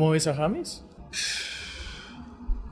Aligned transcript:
¿Cómo 0.00 0.12
ves 0.12 0.26
a 0.28 0.34
James? 0.34 0.82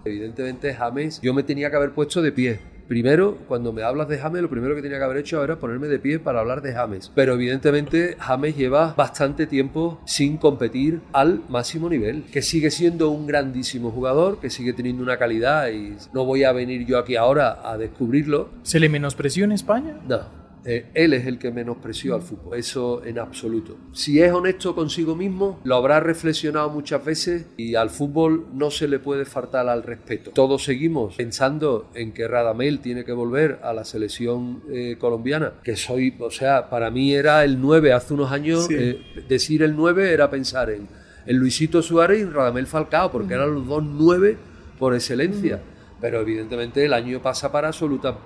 Evidentemente 0.03 0.73
James, 0.73 1.21
yo 1.21 1.35
me 1.35 1.43
tenía 1.43 1.69
que 1.69 1.77
haber 1.77 1.93
puesto 1.93 2.23
de 2.23 2.33
pie. 2.33 2.59
Primero, 2.89 3.37
cuando 3.47 3.71
me 3.71 3.83
hablas 3.83 4.09
de 4.09 4.17
James, 4.17 4.41
lo 4.41 4.49
primero 4.49 4.75
que 4.75 4.81
tenía 4.81 4.97
que 4.97 5.05
haber 5.05 5.19
hecho 5.19 5.45
era 5.45 5.59
ponerme 5.59 5.89
de 5.89 5.99
pie 5.99 6.21
para 6.21 6.41
hablar 6.41 6.63
de 6.63 6.73
James. 6.73 7.13
Pero 7.15 7.35
evidentemente 7.35 8.17
James 8.19 8.57
lleva 8.57 8.95
bastante 8.97 9.47
tiempo 9.47 10.01
sin 10.07 10.39
competir 10.39 11.03
al 11.13 11.43
máximo 11.51 11.91
nivel, 11.91 12.25
que 12.33 12.41
sigue 12.41 12.71
siendo 12.71 13.11
un 13.11 13.27
grandísimo 13.27 13.91
jugador, 13.91 14.41
que 14.41 14.49
sigue 14.49 14.73
teniendo 14.73 15.03
una 15.03 15.19
calidad 15.19 15.69
y 15.69 15.99
no 16.15 16.25
voy 16.25 16.45
a 16.45 16.53
venir 16.53 16.87
yo 16.87 16.97
aquí 16.97 17.17
ahora 17.17 17.61
a 17.63 17.77
descubrirlo. 17.77 18.49
¿Se 18.63 18.81
le 18.81 18.89
menospreció 18.89 19.45
en 19.45 19.53
España? 19.53 20.01
No, 20.09 20.48
eh, 20.71 20.85
él 20.93 21.15
es 21.15 21.27
el 21.27 21.39
que 21.39 21.51
menospreció 21.51 22.15
al 22.15 22.21
fútbol, 22.21 22.59
eso 22.59 23.03
en 23.03 23.19
absoluto. 23.19 23.79
Si 23.93 24.21
es 24.21 24.31
honesto 24.31 24.75
consigo 24.75 25.17
mismo, 25.17 25.61
lo 25.65 25.77
habrá 25.77 25.99
reflexionado 25.99 26.69
muchas 26.69 27.03
veces 27.03 27.47
y 27.57 27.75
al 27.75 27.89
fútbol 27.89 28.49
no 28.53 28.71
se 28.71 28.87
le 28.87 28.99
puede 28.99 29.25
faltar 29.25 29.67
al 29.67 29.83
respeto. 29.83 30.33
Todos 30.33 30.65
seguimos 30.65 31.15
pensando 31.17 31.89
en 31.95 32.13
que 32.13 32.29
Radamel 32.29 32.81
tiene 32.81 33.07
que 33.07 33.13
volver 33.13 33.61
a 33.63 33.73
la 33.73 33.87
selección 33.87 34.63
eh, 34.71 34.97
colombiana, 34.99 35.55
que 35.63 35.75
soy, 35.75 36.15
o 36.19 36.31
sea, 36.31 36.69
para 36.69 36.91
mí 36.91 37.15
era 37.15 37.45
el 37.45 37.59
9 37.63 37.95
hace 37.95 38.13
unos 38.13 38.31
años, 38.31 38.69
eh, 38.71 39.01
decir 39.27 39.63
el 39.63 39.75
9 39.75 40.13
era 40.13 40.29
pensar 40.29 40.69
en, 40.69 40.87
en, 41.25 41.37
Luisito 41.39 41.81
Suárez 41.81 42.21
y 42.21 42.25
Radamel 42.27 42.67
Falcao, 42.67 43.11
porque 43.11 43.33
eran 43.33 43.55
los 43.55 43.67
dos 43.67 43.83
9 43.83 44.37
por 44.79 44.95
excelencia. 44.95 45.63
Pero 45.99 46.21
evidentemente 46.21 46.85
el 46.85 46.93
año 46.93 47.23
pasa 47.23 47.51
para 47.51 47.69
absoluta 47.69 48.19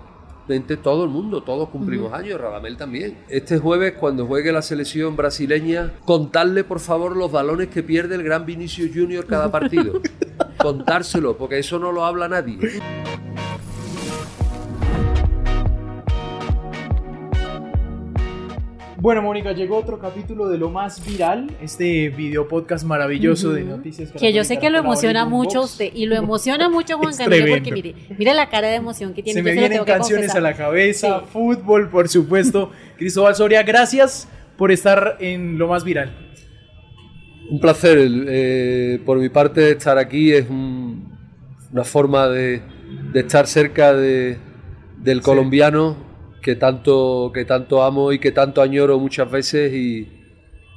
todo 0.83 1.05
el 1.05 1.11
mundo, 1.11 1.43
todos 1.43 1.69
cumplimos 1.69 2.13
años, 2.13 2.41
Radamel 2.41 2.77
también. 2.77 3.19
Este 3.29 3.59
jueves, 3.59 3.95
cuando 3.99 4.27
juegue 4.27 4.53
la 4.53 4.63
selección 4.63 5.17
brasileña, 5.17 5.93
contarle 6.05 6.65
por 6.65 6.81
favor 6.81 7.17
los 7.17 7.31
balones 7.31 7.69
que 7.69 7.83
pierde 7.83 8.17
el 8.17 8.23
gran 8.23 8.45
Vinicius 8.45 8.91
Junior 8.95 9.27
cada 9.27 9.51
partido. 9.51 10.01
Contárselo, 10.59 11.37
porque 11.37 11.59
eso 11.59 11.79
no 11.79 11.93
lo 11.93 12.05
habla 12.05 12.29
nadie. 12.29 12.59
Bueno, 19.03 19.21
Mónica, 19.21 19.51
llegó 19.51 19.79
otro 19.79 19.99
capítulo 19.99 20.49
de 20.49 20.59
lo 20.59 20.71
más 20.71 21.05
viral, 21.05 21.51
este 21.61 22.09
video 22.09 22.47
podcast 22.47 22.85
maravilloso 22.85 23.51
de 23.51 23.65
noticias. 23.65 24.13
Que 24.13 24.33
yo 24.33 24.45
sé 24.45 24.61
que 24.61 24.71
lo 24.71 24.79
emociona 24.79 25.25
mucho 25.25 25.59
a 25.59 25.65
usted 25.65 25.91
y 25.93 26.07
lo 26.07 26.15
emociona 26.15 26.69
mucho 26.69 26.99
Juan 26.99 27.17
Camilo 27.19 27.47
porque 27.49 27.73
mire, 27.73 27.97
mire 28.17 28.33
la 28.33 28.49
cara 28.49 28.69
de 28.69 28.77
emoción 28.77 29.13
que 29.13 29.25
tiene. 29.25 29.41
Se 29.41 29.43
me 29.43 29.55
vienen 29.55 29.83
canciones 29.83 30.37
a 30.37 30.41
la 30.41 30.55
cabeza, 30.55 31.23
fútbol, 31.23 31.91
por 31.91 32.09
supuesto. 32.09 32.71
Cristóbal 32.97 33.35
Soria, 33.35 33.65
gracias 33.65 34.29
por 34.57 34.71
estar 34.71 35.17
en 35.19 35.59
lo 35.59 35.67
más 35.67 35.83
viral. 35.83 36.17
Un 37.51 37.59
placer, 37.59 37.99
eh, 37.99 39.01
por 39.05 39.19
mi 39.19 39.31
parte 39.31 39.73
estar 39.73 39.99
aquí 39.99 40.31
es 40.31 40.47
una 40.49 41.83
forma 41.83 42.29
de, 42.29 42.63
estar 43.15 43.49
cerca 43.49 43.95
de, 43.95 44.39
del 44.99 45.23
colombiano 45.23 46.12
que 46.43 46.57
tanto, 46.57 47.31
que 47.33 47.45
tanto 47.45 47.83
amo 47.83 48.13
y 48.13 48.19
que 48.19 48.33
tanto 48.33 48.61
añoro 48.61 48.99
muchas 48.99 49.31
veces 49.31 49.73
y, 49.73 50.09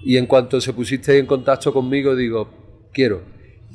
y 0.03 0.17
en 0.17 0.27
cuanto 0.27 0.61
se 0.61 0.72
pusiste 0.72 1.17
en 1.17 1.25
contacto 1.25 1.73
conmigo 1.73 2.16
digo, 2.16 2.88
quiero. 2.94 3.23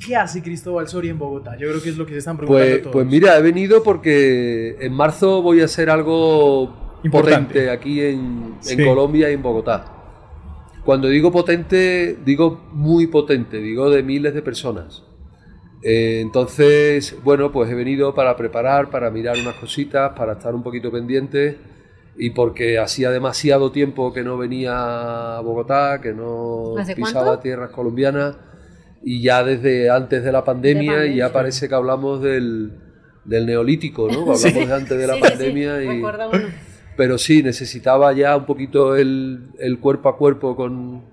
¿Qué 0.07 0.17
hace 0.17 0.41
Cristóbal 0.41 0.89
Soria 0.89 1.11
en 1.11 1.19
Bogotá? 1.19 1.59
Yo 1.59 1.69
creo 1.69 1.83
que 1.83 1.91
es 1.91 1.99
lo 1.99 2.07
que 2.07 2.13
se 2.13 2.19
están 2.19 2.39
preguntando 2.39 2.71
pues, 2.71 2.83
todos. 2.83 2.93
Pues 2.93 3.07
mira, 3.07 3.37
he 3.37 3.43
venido 3.43 3.83
porque 3.83 4.77
en 4.81 4.93
marzo 4.95 5.43
voy 5.43 5.61
a 5.61 5.65
hacer 5.65 5.91
algo 5.91 6.99
potente 7.11 7.69
aquí 7.69 8.01
en, 8.01 8.55
en 8.67 8.85
Colombia 8.85 9.29
y 9.29 9.35
en 9.35 9.43
Bogotá. 9.43 9.97
Cuando 10.85 11.09
digo 11.09 11.31
potente, 11.31 12.17
digo 12.25 12.69
muy 12.73 13.09
potente, 13.09 13.59
digo 13.59 13.91
de 13.91 14.03
miles 14.03 14.33
de 14.33 14.41
personas. 14.41 15.03
Eh, 15.83 16.21
entonces, 16.23 17.17
bueno, 17.23 17.53
pues 17.53 17.71
he 17.71 17.75
venido 17.75 18.15
para 18.15 18.37
preparar, 18.37 18.91
para 18.91 19.11
mirar 19.11 19.37
unas 19.39 19.57
cositas, 19.57 20.13
para 20.17 20.35
estar 20.35 20.55
un 20.55 20.63
poquito 20.63 20.91
pendiente 20.91 21.59
y 22.21 22.31
porque 22.31 22.79
hacía 22.79 23.11
demasiado 23.11 23.73
tiempo 23.73 24.13
que 24.13 24.23
no 24.23 24.37
venía 24.37 25.39
a 25.39 25.41
Bogotá, 25.41 26.01
que 26.03 26.13
no 26.13 26.75
pisaba 26.95 27.41
tierras 27.41 27.71
colombianas 27.71 28.37
y 29.03 29.23
ya 29.23 29.43
desde 29.43 29.89
antes 29.89 30.23
de 30.23 30.31
la 30.31 30.45
pandemia, 30.45 31.07
y 31.07 31.17
ya 31.17 31.33
parece 31.33 31.67
que 31.67 31.75
hablamos 31.75 32.21
del, 32.21 32.73
del 33.25 33.47
neolítico, 33.47 34.09
¿no? 34.09 34.21
Hablamos 34.33 34.69
de 34.69 34.73
antes 34.75 34.99
de 34.99 35.07
la 35.07 35.19
pandemia 35.19 35.83
y... 35.83 36.03
Pero 36.95 37.17
sí, 37.17 37.43
necesitaba 37.43 38.13
ya 38.13 38.37
un 38.37 38.45
poquito 38.45 38.95
el, 38.95 39.53
el 39.59 39.79
cuerpo 39.79 40.11
a 40.11 40.19
cuerpo 40.19 40.55
con, 40.55 41.05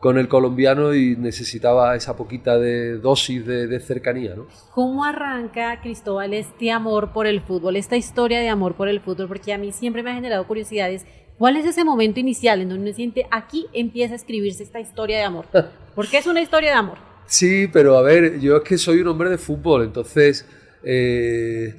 con 0.00 0.18
el 0.18 0.28
colombiano 0.28 0.94
y 0.94 1.16
necesitaba 1.16 1.96
esa 1.96 2.16
poquita 2.16 2.58
de 2.58 2.98
dosis 2.98 3.46
de, 3.46 3.80
cercanía. 3.80 4.34
¿no? 4.34 4.46
¿Cómo 4.72 5.04
arranca, 5.04 5.80
Cristóbal, 5.80 6.34
este 6.34 6.70
amor 6.70 7.12
por 7.12 7.26
el 7.26 7.40
fútbol, 7.40 7.76
esta 7.76 7.96
historia 7.96 8.40
de 8.40 8.48
amor 8.48 8.74
por 8.74 8.88
el 8.88 9.00
fútbol? 9.00 9.28
Porque 9.28 9.52
a 9.52 9.58
mí 9.58 9.72
siempre 9.72 10.02
me 10.02 10.10
ha 10.10 10.14
generado 10.14 10.46
curiosidades. 10.46 11.06
¿Cuál 11.38 11.56
es 11.56 11.66
ese 11.66 11.84
momento 11.84 12.20
inicial 12.20 12.60
en 12.60 12.68
donde 12.68 12.84
uno 12.84 12.94
siente 12.94 13.26
aquí 13.30 13.66
empieza 13.72 14.14
a 14.14 14.16
escribirse 14.16 14.62
esta 14.62 14.80
historia 14.80 15.18
de 15.18 15.24
amor? 15.24 15.46
Porque 15.94 16.18
es 16.18 16.26
una 16.26 16.40
historia 16.40 16.70
de 16.70 16.76
amor. 16.76 16.98
Sí, 17.26 17.68
pero 17.72 17.98
a 17.98 18.02
ver, 18.02 18.38
yo 18.38 18.58
es 18.58 18.62
que 18.62 18.78
soy 18.78 19.00
un 19.00 19.08
hombre 19.08 19.30
de 19.30 19.38
fútbol, 19.38 19.82
entonces 19.82 20.46
eh, 20.84 21.74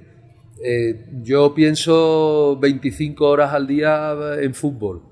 eh, 0.63 1.05
yo 1.23 1.53
pienso 1.53 2.57
25 2.59 3.25
horas 3.25 3.53
al 3.53 3.67
día 3.67 4.13
en 4.41 4.53
fútbol 4.53 5.03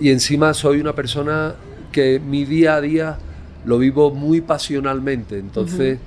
y 0.00 0.10
encima 0.10 0.54
soy 0.54 0.80
una 0.80 0.94
persona 0.94 1.54
que 1.92 2.18
mi 2.18 2.44
día 2.44 2.76
a 2.76 2.80
día 2.80 3.18
lo 3.64 3.78
vivo 3.78 4.10
muy 4.12 4.40
pasionalmente. 4.40 5.38
Entonces, 5.38 5.98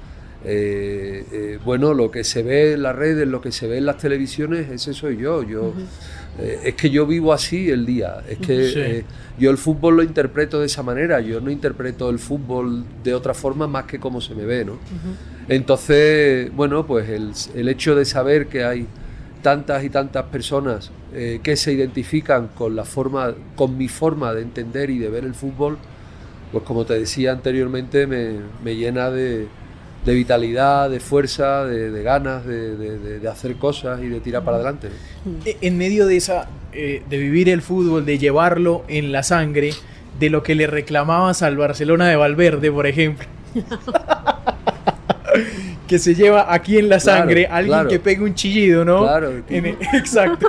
eh, 0.44 1.26
eh, 1.32 1.60
bueno, 1.64 1.94
lo 1.94 2.12
que 2.12 2.24
se 2.24 2.44
ve 2.44 2.74
en 2.74 2.84
las 2.84 2.96
redes, 2.96 3.28
lo 3.28 3.42
que 3.42 3.52
se 3.52 3.68
ve 3.68 3.78
en 3.78 3.86
las 3.86 3.98
televisiones, 3.98 4.70
ese 4.70 4.94
soy 4.94 5.18
yo. 5.18 5.44
yo 5.44 5.74
eh, 6.40 6.60
es 6.66 6.76
que 6.76 6.90
yo 6.90 7.06
vivo 7.06 7.32
así 7.32 7.70
el 7.70 7.86
día. 7.86 8.22
Es 8.28 8.40
que 8.40 9.06
yo 9.40 9.52
el 9.52 9.58
fútbol 9.58 9.98
lo 9.98 10.04
interpreto 10.04 10.60
de 10.60 10.66
esa 10.66 10.84
manera. 10.84 11.22
Yo 11.22 11.40
no 11.40 11.50
interpreto 11.50 12.10
el 12.10 12.20
fútbol 12.20 12.84
de 13.04 13.14
otra 13.14 13.34
forma 13.34 13.68
más 13.68 13.86
que 13.86 14.00
como 14.00 14.22
se 14.22 14.36
me 14.36 14.46
ve, 14.46 14.66
¿no? 14.66 14.78
Entonces, 15.48 16.54
bueno, 16.56 16.86
pues 16.86 17.10
el, 17.10 17.32
el 17.56 17.70
hecho 17.70 17.96
de 17.96 18.04
saber 18.06 18.48
que 18.48 18.64
hay 18.64 18.88
tantas 19.46 19.84
y 19.84 19.92
tantas 19.92 20.24
personas 20.24 20.90
eh, 21.14 21.40
que 21.44 21.56
se 21.56 21.72
identifican 21.72 22.48
con 22.48 22.76
la 22.76 22.84
forma, 22.84 23.36
con 23.56 23.78
mi 23.78 23.88
forma 23.88 24.34
de 24.34 24.42
entender 24.42 24.90
y 24.90 24.98
de 24.98 25.08
ver 25.08 25.24
el 25.24 25.36
fútbol, 25.36 25.78
pues 26.52 26.64
como 26.64 26.84
te 26.84 26.98
decía 26.98 27.34
anteriormente, 27.34 28.08
me, 28.08 28.76
llena 28.76 29.12
de, 29.12 29.46
vitalidad, 30.04 30.90
de 30.90 31.00
fuerza, 31.00 31.64
de, 31.64 32.02
ganas 32.02 32.44
de, 32.44 33.22
hacer 33.32 33.58
cosas 33.58 34.02
y 34.02 34.08
de 34.08 34.20
tirar 34.20 34.44
para 34.44 34.58
adelante. 34.58 34.90
E, 35.46 35.58
en 35.62 35.78
medio 35.78 36.08
de 36.08 36.18
esa, 36.18 36.50
eh, 36.74 37.04
de 37.08 37.18
vivir 37.20 37.48
el 37.48 37.62
fútbol, 37.62 38.04
de 38.04 38.18
llevarlo 38.18 38.84
en 38.88 39.12
la 39.12 39.22
sangre, 39.22 39.74
de 40.20 40.32
lo 40.32 40.42
que 40.42 40.56
le 40.56 40.66
reclamabas 40.66 41.44
al 41.44 41.56
Barcelona 41.56 42.08
de 42.08 42.16
Valverde, 42.16 42.72
por 42.72 42.88
ejemplo. 42.88 43.28
que 45.88 46.00
se 46.00 46.16
lleva 46.16 46.54
aquí 46.54 46.78
en 46.78 46.90
la 46.90 47.00
sangre 47.00 47.48
alguien 47.48 47.88
que 47.88 48.00
pegue 48.00 48.24
un 48.24 48.34
chillido, 48.34 48.86
¿no? 48.86 49.02
Claro. 49.02 49.44
exacto. 49.50 50.48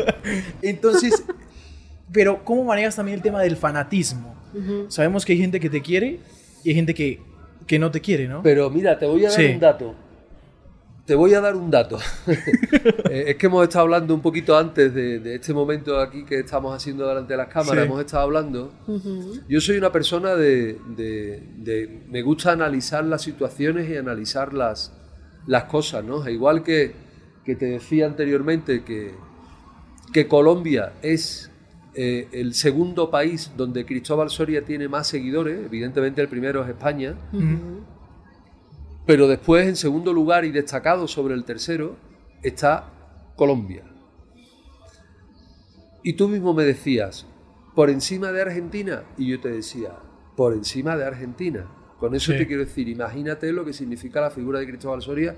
Entonces, 0.62 1.22
pero 2.12 2.44
¿cómo 2.44 2.64
manejas 2.64 2.96
también 2.96 3.16
el 3.16 3.22
tema 3.22 3.40
del 3.42 3.56
fanatismo? 3.56 4.34
Sabemos 4.88 5.24
que 5.24 5.32
hay 5.32 5.38
gente 5.38 5.60
que 5.60 5.70
te 5.70 5.80
quiere 5.80 6.18
y 6.64 6.70
hay 6.70 6.74
gente 6.74 6.92
que, 6.92 7.20
que 7.66 7.78
no 7.78 7.90
te 7.90 8.00
quiere, 8.00 8.26
¿no? 8.26 8.42
Pero 8.42 8.68
mira, 8.68 8.98
te 8.98 9.06
voy 9.06 9.24
a 9.24 9.30
dar 9.30 9.40
un 9.40 9.60
dato. 9.60 9.94
Te 11.10 11.16
voy 11.16 11.34
a 11.34 11.40
dar 11.40 11.56
un 11.56 11.72
dato. 11.72 11.98
Eh, 13.10 13.30
es 13.30 13.36
que 13.36 13.46
hemos 13.46 13.64
estado 13.64 13.82
hablando 13.82 14.14
un 14.14 14.20
poquito 14.20 14.56
antes 14.56 14.94
de, 14.94 15.34
este 15.34 15.52
momento 15.52 15.98
aquí 15.98 16.24
que 16.24 16.38
estamos 16.38 16.72
haciendo 16.72 17.08
delante 17.08 17.32
de 17.32 17.38
las 17.38 17.48
cámaras, 17.48 17.84
hemos 17.84 17.98
estado 17.98 18.22
hablando. 18.22 18.72
Yo 19.48 19.60
soy 19.60 19.76
una 19.76 19.90
persona 19.90 20.36
de, 20.36 20.78
Me 22.08 22.22
gusta 22.22 22.52
analizar 22.52 23.04
las 23.04 23.22
situaciones 23.22 23.90
y 23.90 23.96
analizar 23.96 24.54
las, 24.54 24.92
las 25.48 25.64
cosas, 25.64 26.04
¿no? 26.04 26.28
Igual 26.28 26.62
que, 26.62 26.94
que 27.44 27.56
te 27.56 27.66
decía 27.66 28.06
anteriormente 28.06 28.84
que, 28.84 29.12
que 30.12 30.28
Colombia 30.28 30.92
es 31.02 31.50
eh, 31.94 32.28
el 32.30 32.54
segundo 32.54 33.10
país 33.10 33.50
donde 33.56 33.84
Cristóbal 33.84 34.30
Soria 34.30 34.64
tiene 34.64 34.86
más 34.86 35.08
seguidores, 35.08 35.58
evidentemente 35.64 36.20
el 36.20 36.28
primero 36.28 36.62
es 36.62 36.68
España. 36.68 37.16
Pero 39.10 39.26
después, 39.26 39.66
en 39.66 39.74
segundo 39.74 40.12
lugar 40.12 40.44
y 40.44 40.52
destacado 40.52 41.08
sobre 41.08 41.34
el 41.34 41.42
tercero, 41.42 41.96
está 42.44 42.92
Colombia. 43.34 43.82
Y 46.04 46.12
tú 46.12 46.28
mismo 46.28 46.54
me 46.54 46.62
decías, 46.62 47.26
por 47.74 47.90
encima 47.90 48.30
de 48.30 48.42
Argentina, 48.42 49.02
y 49.18 49.26
yo 49.26 49.40
te 49.40 49.48
decía, 49.48 49.96
por 50.36 50.52
encima 50.52 50.96
de 50.96 51.06
Argentina. 51.06 51.66
Con 51.98 52.14
eso 52.14 52.30
te 52.30 52.46
quiero 52.46 52.64
decir, 52.64 52.88
imagínate 52.88 53.52
lo 53.52 53.64
que 53.64 53.72
significa 53.72 54.20
la 54.20 54.30
figura 54.30 54.60
de 54.60 54.68
Cristóbal 54.68 55.02
Soria 55.02 55.34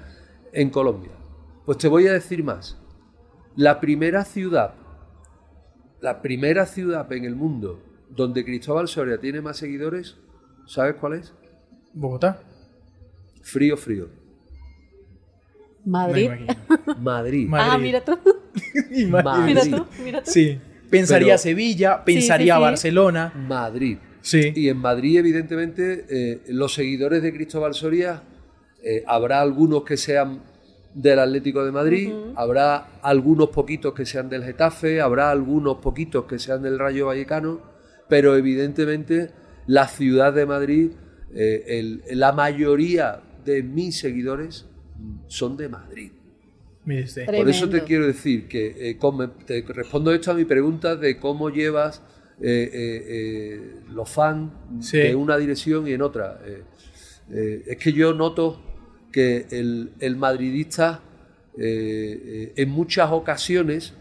en 0.52 0.68
Colombia. 0.68 1.12
Pues 1.64 1.78
te 1.78 1.88
voy 1.88 2.06
a 2.08 2.12
decir 2.12 2.44
más. 2.44 2.76
La 3.56 3.80
primera 3.80 4.26
ciudad, 4.26 4.74
la 6.02 6.20
primera 6.20 6.66
ciudad 6.66 7.10
en 7.10 7.24
el 7.24 7.36
mundo 7.36 7.82
donde 8.10 8.44
Cristóbal 8.44 8.86
Soria 8.86 9.16
tiene 9.16 9.40
más 9.40 9.56
seguidores, 9.56 10.18
¿sabes 10.66 10.96
cuál 10.96 11.14
es? 11.14 11.32
Bogotá. 11.94 12.51
Frío, 13.42 13.76
frío. 13.76 14.08
Madrid. 15.84 16.30
Madrid. 17.00 17.48
Ma- 17.48 17.58
Ah, 17.60 17.66
Madrid. 17.78 17.82
mira 17.86 18.04
tú. 18.04 18.18
Imagínate. 18.90 19.00
Mira 19.00 19.22
Madrid. 19.22 19.74
tú, 19.76 19.86
mira 20.04 20.22
tú. 20.22 20.30
Sí. 20.30 20.58
Pensaría 20.90 21.26
Pero- 21.28 21.38
Sevilla, 21.38 22.04
pensaría 22.04 22.54
sí, 22.54 22.58
sí. 22.58 22.62
Barcelona. 22.62 23.32
Madrid. 23.48 23.98
Sí. 24.20 24.52
Y 24.54 24.68
en 24.68 24.76
Madrid, 24.76 25.18
evidentemente, 25.18 26.04
eh, 26.08 26.42
los 26.48 26.74
seguidores 26.74 27.22
de 27.22 27.32
Cristóbal 27.32 27.74
Soria, 27.74 28.22
eh, 28.84 29.02
habrá 29.06 29.40
algunos 29.40 29.82
que 29.84 29.96
sean 29.96 30.42
del 30.94 31.18
Atlético 31.18 31.64
de 31.64 31.72
Madrid, 31.72 32.12
habrá 32.36 32.76
algunos 33.02 33.48
poquitos 33.48 33.94
que 33.94 34.04
sean 34.04 34.28
del 34.28 34.44
Getafe, 34.44 35.00
habrá 35.00 35.30
algunos 35.30 35.78
poquitos 35.78 36.26
que 36.26 36.38
sean 36.38 36.62
del 36.62 36.78
Rayo 36.78 37.06
Vallecano, 37.06 37.60
pero 38.08 38.36
evidentemente 38.36 39.30
la 39.66 39.88
ciudad 39.88 40.34
de 40.34 40.44
Madrid, 40.44 40.90
eh, 41.34 41.64
el- 41.66 42.02
la 42.12 42.32
mayoría 42.32 43.22
de 43.44 43.62
mis 43.62 43.98
seguidores 43.98 44.66
son 45.26 45.56
de 45.56 45.68
Madrid. 45.68 46.12
Por 46.84 47.48
eso 47.48 47.68
te 47.68 47.84
quiero 47.84 48.06
decir 48.06 48.48
que 48.48 48.90
eh, 48.90 48.98
te 49.46 49.62
respondo 49.68 50.12
esto 50.12 50.32
a 50.32 50.34
mi 50.34 50.44
pregunta 50.44 50.96
de 50.96 51.16
cómo 51.18 51.48
llevas 51.50 52.02
eh, 52.40 52.70
eh, 52.72 53.04
eh, 53.08 53.74
los 53.90 54.08
fans 54.10 54.50
Sí. 54.80 54.98
en 54.98 55.16
una 55.16 55.36
dirección 55.36 55.86
y 55.86 55.92
en 55.92 56.02
otra. 56.02 56.40
Eh, 56.44 56.62
eh, 57.30 57.62
es 57.68 57.76
que 57.76 57.92
yo 57.92 58.12
noto 58.14 58.60
que 59.12 59.46
el, 59.50 59.92
el 60.00 60.16
madridista 60.16 61.02
eh, 61.56 62.20
eh, 62.24 62.52
en 62.56 62.70
muchas 62.70 63.12
ocasiones, 63.12 63.92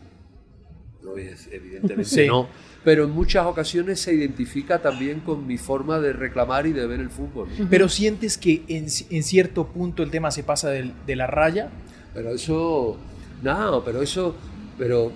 no 1.04 1.18
es 1.18 1.50
evidentemente 1.52 2.06
Sí. 2.06 2.26
no, 2.28 2.48
pero 2.84 3.04
en 3.06 3.12
muchas 3.12 3.46
ocasiones 3.46 4.00
se 4.02 4.14
identifica 4.14 4.80
también 4.82 5.20
con 5.20 5.46
mi 5.46 5.58
forma 5.58 6.00
de 6.00 6.14
reclamar 6.14 6.66
y 6.66 6.74
de 6.74 6.88
ver 6.88 7.00
el 7.00 7.10
fútbol. 7.10 7.48
Pero 7.70 7.88
sientes 7.90 8.38
que 8.38 8.64
en, 8.68 8.88
en 9.10 9.24
cierto 9.24 9.68
punto 9.68 10.02
el 10.04 10.10
tema 10.12 10.32
se 10.32 10.44
pasa 10.44 10.70
del- 10.70 10.94
de 11.06 11.16
la 11.16 11.28
raya. 11.28 11.70
Pero 12.14 12.30
eso, 12.32 12.98
no, 13.44 13.84
pero 13.86 14.02
eso, 14.02 14.36
pero, 14.78 15.12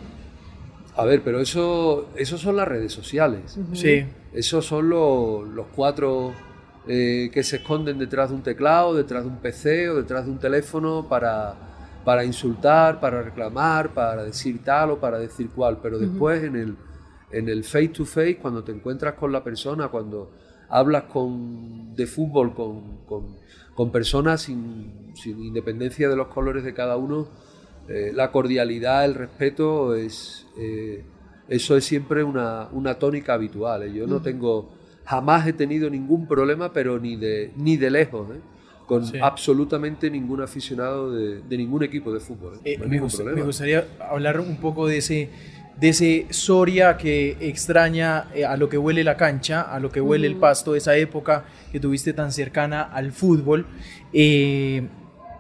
a 0.96 1.04
ver, 1.06 1.22
pero 1.24 1.40
eso, 1.42 2.10
eso 2.16 2.38
son 2.38 2.56
las 2.56 2.68
redes 2.68 2.94
sociales. 2.94 3.58
Sí. 3.74 4.06
Esos 4.34 4.66
son 4.66 4.90
los, 4.90 5.48
los 5.48 5.66
cuatro 5.76 6.34
eh, 6.88 7.30
que 7.34 7.42
se 7.44 7.56
esconden 7.58 7.98
detrás 7.98 8.30
de 8.30 8.36
un 8.36 8.44
teclado, 8.44 8.94
detrás 8.94 9.24
de 9.24 9.30
un 9.30 9.38
PC 9.38 9.90
o 9.90 9.96
detrás 9.96 10.26
de 10.26 10.32
un 10.32 10.38
teléfono 10.40 11.08
para, 11.10 11.56
para 12.04 12.24
insultar, 12.24 13.00
para 13.00 13.24
reclamar, 13.24 13.90
para 13.94 14.24
decir 14.24 14.64
tal 14.64 14.92
o 14.92 15.00
para 15.00 15.18
decir 15.18 15.50
cual. 15.50 15.80
Pero 15.82 15.98
después 15.98 16.44
en 16.44 16.56
el, 16.58 16.76
en 17.38 17.50
el 17.50 17.64
face 17.64 17.90
to 17.90 18.06
face, 18.06 18.38
cuando 18.38 18.64
te 18.64 18.72
encuentras 18.72 19.14
con 19.16 19.32
la 19.32 19.44
persona, 19.44 19.88
cuando 19.90 20.32
hablas 20.70 21.04
con, 21.04 21.96
de 21.96 22.06
fútbol 22.08 22.54
con, 22.54 23.06
con- 23.06 23.36
con 23.76 23.92
personas 23.92 24.42
sin, 24.44 25.12
sin 25.16 25.44
independencia 25.44 26.08
de 26.10 26.16
los 26.16 26.28
colores 26.28 26.64
de 26.64 26.74
cada 26.74 26.96
uno, 26.98 27.28
eh, 27.90 28.12
la 28.14 28.32
cordialidad, 28.32 29.06
el 29.06 29.14
respeto 29.16 29.94
es... 29.96 30.48
eh, 30.58 31.04
eso 31.48 31.78
es 31.78 31.86
siempre 31.86 32.24
una, 32.24 32.70
una 32.72 32.96
tónica 32.96 33.36
habitual. 33.36 33.84
¿eh? 33.84 33.94
Yo 33.94 34.08
no 34.08 34.20
tengo, 34.24 34.72
jamás 35.06 35.46
he 35.46 35.54
tenido 35.54 35.92
ningún 35.92 36.28
problema, 36.28 36.74
pero 36.74 36.98
ni 37.00 37.18
de, 37.18 37.52
ni 37.56 37.78
de 37.78 37.92
lejos, 37.92 38.28
¿eh? 38.31 38.40
con 38.88 39.06
Sí. 39.06 39.18
absolutamente 39.22 40.10
ningún 40.10 40.42
aficionado 40.42 41.12
de, 41.12 41.42
de 41.42 41.58
ningún 41.58 41.84
equipo 41.84 42.12
de 42.12 42.20
fútbol. 42.20 42.60
me 43.36 43.42
gustaría 43.46 43.88
hablar 44.10 44.40
un 44.40 44.58
poco 44.58 44.88
de 44.88 44.98
ese, 44.98 45.30
de 45.77 45.89
ese 45.89 46.25
Soria 46.30 46.95
que 46.98 47.36
extraña 47.42 48.27
eh, 48.33 48.45
a 48.45 48.56
lo 48.56 48.69
que 48.69 48.77
huele 48.77 49.04
la 49.04 49.18
cancha, 49.18 49.62
a 49.62 49.80
lo 49.80 49.92
que 49.92 50.00
huele 50.00 50.25
el 50.27 50.36
pasto, 50.38 50.75
esa 50.75 50.95
época 50.95 51.45
que 51.72 51.80
tuviste 51.80 52.13
tan 52.13 52.31
cercana 52.31 52.81
al 52.83 53.12
fútbol. 53.12 53.66
Eh, 54.13 54.88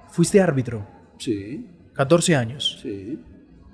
fuiste 0.09 0.41
árbitro, 0.41 0.85
Sí, 1.17 1.65
14 1.93 2.35
años. 2.35 2.79
sí. 2.81 3.19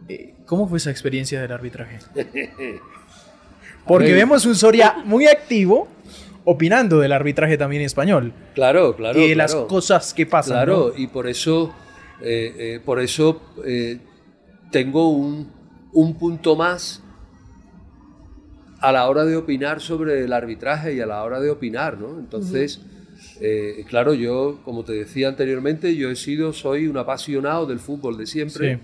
Eh, 0.08 0.36
¿Cómo 0.46 0.68
fue 0.68 0.78
esa 0.80 0.92
experiencia 0.92 1.42
del 1.42 1.52
arbitraje? 1.52 2.00
Porque 3.88 4.14
vemos 4.14 4.46
un 4.46 4.56
Soria 4.56 4.98
muy 5.06 5.26
activo 5.28 5.88
opinando 6.44 7.00
del 7.00 7.12
arbitraje 7.14 7.58
también 7.58 7.82
español 7.84 8.34
Claro, 8.54 8.96
claro. 8.96 9.20
y 9.20 9.30
de 9.30 9.36
las 9.36 9.56
cosas 9.56 10.14
que 10.14 10.26
pasan. 10.26 10.54
Claro, 10.58 10.92
¿no? 10.96 11.02
y 11.02 11.08
por 11.08 11.28
eso, 11.28 11.74
eh, 12.22 12.80
por 12.84 13.00
eso 13.00 13.42
tengo 14.72 15.10
un, 15.10 15.50
un 15.94 16.16
punto 16.16 16.56
más 16.56 17.04
a 18.80 18.92
la 18.92 19.08
hora 19.10 19.26
de 19.26 19.36
opinar 19.38 19.80
sobre 19.82 20.24
el 20.24 20.34
arbitraje 20.34 20.96
y 20.96 21.00
a 21.02 21.06
la 21.06 21.24
hora 21.24 21.40
de 21.40 21.52
opinar, 21.52 22.00
¿no? 22.00 22.18
Entonces, 22.18 22.82
eh, 23.40 23.86
claro, 23.88 24.14
yo, 24.14 24.60
como 24.66 24.84
te 24.84 24.94
decía 24.94 25.28
anteriormente, 25.28 25.96
yo 25.96 26.10
he 26.10 26.16
sido, 26.16 26.52
soy 26.54 26.88
un 26.88 26.98
apasionado 26.98 27.66
del 27.68 27.80
fútbol 27.80 28.18
de 28.18 28.26
siempre. 28.26 28.76
Sí. 28.76 28.82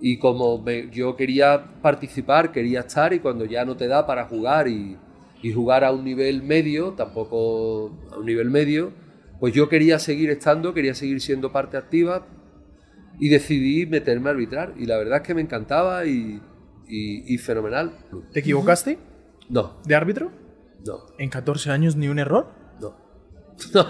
Y 0.00 0.18
como 0.18 0.58
me- 0.60 0.90
yo 0.90 1.14
quería 1.16 1.64
participar, 1.80 2.50
quería 2.50 2.80
estar, 2.80 3.12
y 3.12 3.20
cuando 3.20 3.44
ya 3.44 3.64
no 3.64 3.76
te 3.76 3.86
da 3.86 4.04
para 4.06 4.24
jugar 4.26 4.66
y, 4.66 4.96
y 5.42 5.52
jugar 5.52 5.84
a 5.84 5.92
un 5.92 6.04
nivel 6.04 6.42
medio, 6.42 6.90
tampoco 6.92 7.92
a 8.12 8.18
un 8.18 8.26
nivel 8.26 8.50
medio, 8.50 8.90
pues 9.38 9.54
yo 9.54 9.68
quería 9.68 9.98
seguir 10.00 10.30
estando, 10.30 10.74
quería 10.74 10.94
seguir 10.94 11.20
siendo 11.20 11.52
parte 11.52 11.76
activa 11.76 12.26
y 13.18 13.28
decidí 13.28 13.86
meterme 13.86 14.28
a 14.28 14.32
arbitrar. 14.32 14.74
Y 14.76 14.86
la 14.86 14.96
verdad 14.98 15.18
es 15.18 15.22
que 15.26 15.34
me 15.34 15.40
encantaba 15.42 16.04
y, 16.06 16.40
y- 16.88 17.34
y 17.34 17.38
fenomenal. 17.38 17.92
¿Te 18.32 18.40
equivocaste 18.40 18.98
No, 19.48 19.76
de 19.84 19.94
árbitro? 19.94 20.30
no, 20.86 20.98
¿En 21.18 21.30
14 21.30 21.70
años 21.70 21.96
ni 21.96 22.08
un 22.08 22.18
error? 22.18 22.48
no. 22.80 22.94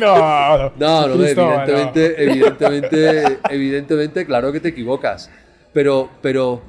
no, 0.00 0.72
No, 0.76 1.06
no, 1.08 1.14
evidentemente, 1.24 2.22
evidentemente, 2.24 3.38
evidentemente, 3.50 4.26
claro 4.26 4.52
que 4.52 4.60
te 4.60 4.68
equivocas. 4.68 5.30
Pero, 5.72 6.10
pero, 6.22 6.62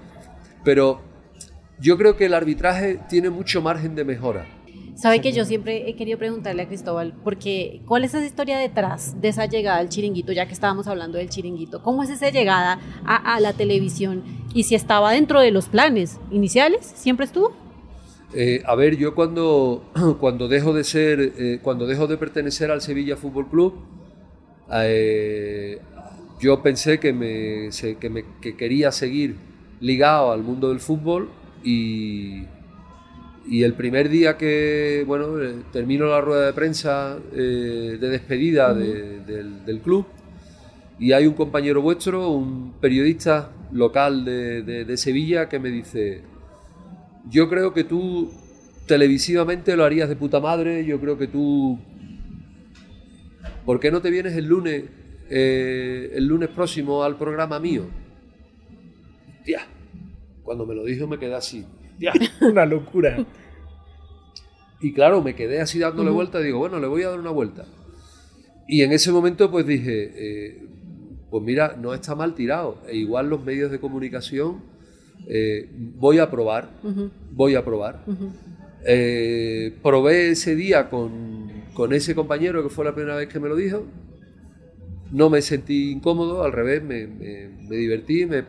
pero 0.64 1.02
yo 1.80 1.98
creo 1.98 2.16
que 2.18 2.26
el 2.26 2.34
arbitraje 2.34 3.00
tiene 3.10 3.30
mucho 3.30 3.62
margen 3.62 3.96
de 3.96 4.06
mejora. 4.06 4.46
Sabe 4.96 5.22
que 5.22 5.32
yo 5.32 5.46
siempre 5.46 5.88
he 5.88 5.96
querido 5.96 6.18
preguntarle 6.18 6.64
a 6.64 6.68
Cristóbal, 6.68 7.14
porque 7.24 7.82
¿cuál 7.86 8.04
es 8.04 8.16
esa 8.16 8.26
historia 8.26 8.58
detrás 8.58 9.22
de 9.22 9.28
esa 9.28 9.46
llegada 9.46 9.78
al 9.78 9.90
chiringuito, 9.90 10.32
ya 10.32 10.48
que 10.48 10.54
estábamos 10.54 10.88
hablando 10.88 11.20
del 11.20 11.30
chiringuito? 11.30 11.84
¿Cómo 11.84 12.02
es 12.02 12.10
esa 12.10 12.32
llegada 12.32 12.80
a, 13.06 13.40
la 13.40 13.54
televisión? 13.54 14.24
Y 14.56 14.64
si 14.64 14.74
estaba 14.74 15.12
dentro 15.12 15.40
de 15.40 15.52
los 15.52 15.68
planes 15.68 16.20
iniciales, 16.32 16.92
¿siempre 16.96 17.28
estuvo? 17.28 17.52
Eh, 18.34 18.64
a 18.66 18.74
ver, 18.74 18.98
yo 18.98 19.14
cuando, 19.14 19.84
cuando 20.20 20.48
dejo 20.48 20.74
de 20.74 20.84
ser, 20.84 21.20
eh, 21.38 21.60
cuando 21.62 21.86
dejo 21.86 22.08
de 22.08 22.18
pertenecer 22.18 22.72
al 22.72 22.82
Sevilla 22.82 23.18
Fútbol 23.18 23.48
Club, 23.50 23.76
eh, 24.74 25.80
yo 26.40 26.62
pensé 26.64 27.00
que, 27.00 27.14
me, 27.14 27.70
que, 28.00 28.10
me- 28.10 28.26
que 28.42 28.58
quería 28.58 28.92
seguir 28.92 29.36
ligado 29.80 30.32
al 30.32 30.42
mundo 30.42 30.70
del 30.70 30.80
fútbol 30.80 31.30
y, 31.64 32.46
y 33.50 33.64
el 33.64 33.74
primer 33.74 34.10
día 34.10 34.38
que, 34.38 35.04
bueno, 35.08 35.42
eh, 35.42 35.56
termino 35.72 36.06
la 36.08 36.22
rueda 36.22 36.46
de 36.48 36.54
prensa 36.54 37.18
eh, 37.34 37.98
de 38.00 38.10
despedida 38.10 38.74
de- 38.74 39.20
del, 39.22 39.66
del 39.66 39.80
club 39.80 40.06
y 41.00 41.12
hay 41.14 41.28
un 41.28 41.34
compañero 41.34 41.82
vuestro, 41.82 42.30
un 42.32 42.74
periodista 42.82 43.52
local 43.72 44.26
de, 44.26 44.64
de- 44.64 44.86
de 44.86 44.98
Sevilla 44.98 45.48
que 45.48 45.60
me 45.60 45.70
dice, 45.70 46.24
yo 47.30 47.50
creo 47.50 47.74
que 47.74 47.84
tú 47.84 48.32
televisivamente 48.86 49.76
lo 49.76 49.84
harías 49.84 50.10
de 50.10 50.16
puta 50.16 50.40
madre, 50.40 50.86
yo 50.86 51.00
creo 51.00 51.18
que 51.18 51.28
tú... 51.28 51.78
¿Por 53.66 53.80
qué 53.82 53.92
no 53.92 54.02
te 54.02 54.10
vienes 54.10 54.36
el 54.36 54.46
lunes, 54.46 54.84
eh, 55.30 56.12
el 56.16 56.26
lunes 56.26 56.50
próximo 56.50 57.04
al 57.04 57.18
programa 57.18 57.60
mío? 57.60 57.84
Tía, 59.44 59.62
cuando 60.44 60.66
me 60.66 60.74
lo 60.74 60.86
dijo 60.86 61.06
me 61.08 61.20
quedé 61.20 61.36
así. 61.36 61.66
Tía. 62.00 62.14
Una 62.42 62.66
locura. 62.66 63.26
Y 64.80 64.94
claro, 64.94 65.24
me 65.24 65.36
quedé 65.36 65.60
así 65.60 65.80
dándole 65.80 66.12
vuelta, 66.12 66.40
digo, 66.40 66.60
bueno, 66.60 66.80
le 66.80 66.88
voy 66.88 67.04
a 67.04 67.10
dar 67.10 67.20
una 67.20 67.32
vuelta. 67.32 67.66
Y 68.68 68.82
en 68.84 68.92
ese 68.92 69.12
momento 69.12 69.50
pues 69.50 69.66
dije, 69.66 70.12
eh, 70.16 70.68
pues 71.32 71.44
mira, 71.44 71.76
no 71.80 71.94
está 71.94 72.16
mal 72.16 72.36
tirado. 72.36 72.78
E 72.88 72.96
igual 72.98 73.30
los 73.30 73.44
medios 73.44 73.72
de 73.72 73.80
comunicación, 73.80 74.62
eh, 75.28 75.70
voy 75.98 76.20
a 76.20 76.30
probar, 76.30 76.70
voy 77.32 77.56
a 77.56 77.66
probar. 77.66 78.04
Eh, 78.86 79.74
probé 79.82 80.30
ese 80.30 80.56
día 80.56 80.90
con, 80.90 81.50
con 81.74 81.92
ese 81.94 82.14
compañero 82.14 82.62
que 82.64 82.70
fue 82.70 82.86
la 82.86 82.94
primera 82.94 83.16
vez 83.16 83.28
que 83.30 83.40
me 83.40 83.50
lo 83.50 83.56
dijo. 83.56 83.84
No 85.12 85.30
me 85.30 85.42
sentí 85.42 85.92
incómodo, 85.92 86.44
al 86.44 86.52
revés, 86.52 86.84
me, 86.84 87.08
me- 87.08 87.48
me 87.68 87.76
divertí, 87.78 88.26
me 88.26 88.44